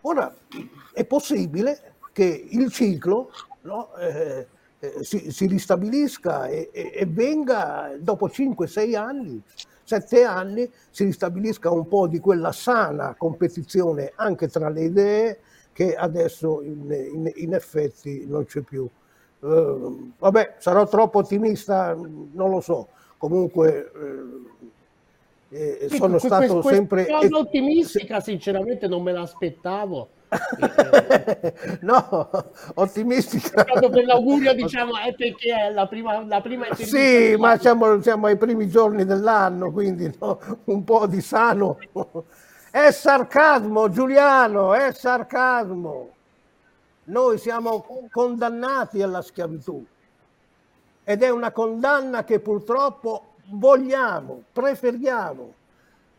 [0.03, 0.34] Ora
[0.93, 3.30] è possibile che il ciclo
[3.62, 4.47] no, eh,
[4.78, 9.43] eh si, si, ristabilisca e, e, e venga dopo 5-6 anni
[9.91, 15.41] sette anni si ristabilisca un po' di quella sana competizione anche tra le idee
[15.72, 18.88] che adesso in, in, in effetti non c'è più.
[19.41, 22.88] Uh, vabbè, sarò troppo ottimista, non lo so.
[23.16, 23.91] Comunque
[25.51, 27.07] eh, eh, sono stato questa, sempre...
[27.07, 30.09] Cosa ottimistica, sinceramente non me l'aspettavo.
[31.80, 32.30] no,
[32.74, 33.64] ottimistica.
[33.64, 38.36] per l'augurio, diciamo, è perché è la prima, la prima Sì, ma siamo, siamo, ai
[38.36, 41.78] primi giorni dell'anno, quindi no, un po' di sano.
[42.70, 46.11] È sarcasmo, Giuliano, è sarcasmo.
[47.11, 49.85] Noi siamo condannati alla schiavitù
[51.03, 55.55] ed è una condanna che purtroppo vogliamo, preferiamo.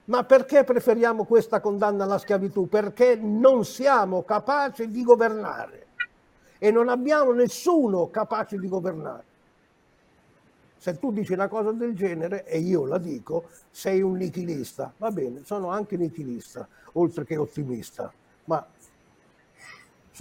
[0.06, 2.68] Ma perché preferiamo questa condanna alla schiavitù?
[2.68, 5.88] Perché non siamo capaci di governare
[6.58, 9.24] e non abbiamo nessuno capace di governare.
[10.76, 14.92] Se tu dici una cosa del genere e io la dico, sei un nichilista.
[14.98, 18.12] Va bene, sono anche nichilista, oltre che ottimista,
[18.46, 18.68] ma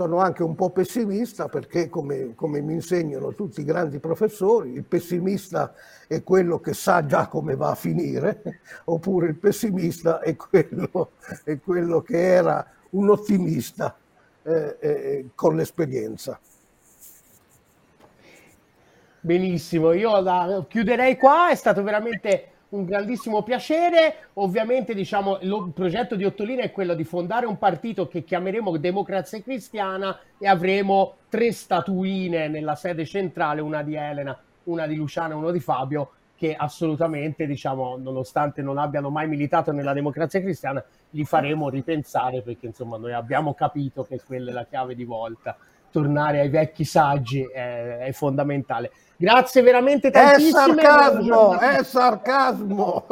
[0.01, 4.84] sono anche un po' pessimista perché, come, come, mi insegnano tutti i grandi professori, il
[4.84, 5.74] pessimista
[6.07, 11.11] è quello che sa già come va a finire, oppure il pessimista è quello,
[11.44, 13.94] è quello che era un ottimista
[14.42, 16.40] eh, eh, con l'esperienza.
[19.20, 24.29] Benissimo, io la chiuderei qua, è stato veramente un grandissimo piacere.
[24.35, 29.41] Ovviamente, diciamo, il progetto di Ottolina è quello di fondare un partito che chiameremo Democrazia
[29.43, 35.37] Cristiana e avremo tre statuine nella sede centrale, una di Elena, una di Luciana e
[35.37, 41.25] una di Fabio, che assolutamente, diciamo, nonostante non abbiano mai militato nella Democrazia Cristiana, li
[41.25, 45.57] faremo ripensare perché, insomma, noi abbiamo capito che quella è la chiave di volta.
[45.91, 48.93] Tornare ai vecchi saggi è, è fondamentale.
[49.21, 50.49] Grazie veramente tantissimo.
[50.49, 53.07] È sarcasmo, è sarcasmo.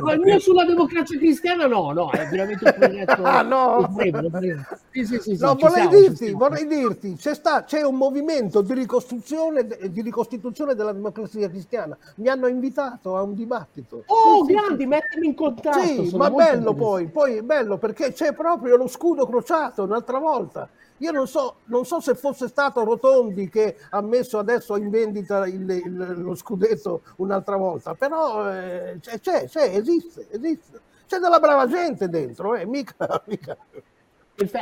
[0.00, 3.22] Ma il mio sulla democrazia cristiana no, no, è veramente un progetto.
[3.34, 3.92] Ah, no.
[3.94, 4.62] Prego, prego.
[4.90, 8.72] Sì, sì, sì, no, vorrei, siamo, dirti, vorrei dirti, c'è, sta, c'è un movimento di
[8.72, 11.94] ricostruzione, di ricostituzione della democrazia cristiana.
[12.16, 14.04] Mi hanno invitato a un dibattito.
[14.06, 15.82] Oh, grandi, mettimi in contatto.
[15.82, 20.70] Sì, ma bello poi, poi è bello perché c'è proprio lo scudo crociato un'altra volta
[20.98, 25.46] io non so, non so, se fosse stato Rotondi che ha messo adesso in vendita
[25.46, 30.80] il, il, lo scudetto un'altra volta, però eh, c'è, c'è, esiste, esiste.
[31.06, 33.56] C'è della brava gente dentro, eh, mica, mica.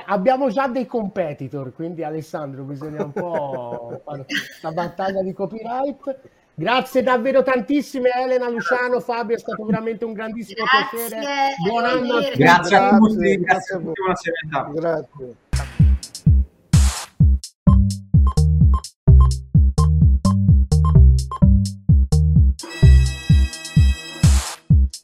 [0.07, 4.27] Abbiamo già dei competitor, quindi Alessandro bisogna un po' fare
[4.61, 6.19] la battaglia di copyright.
[6.55, 11.55] Grazie davvero tantissime Elena, Luciano, Fabio, è stato veramente un grandissimo grazie, piacere.
[11.67, 12.39] Buon anno a tutti.
[12.39, 14.71] Grazie a tutti, grazie, grazie a buona serata.
[14.73, 15.35] Grazie.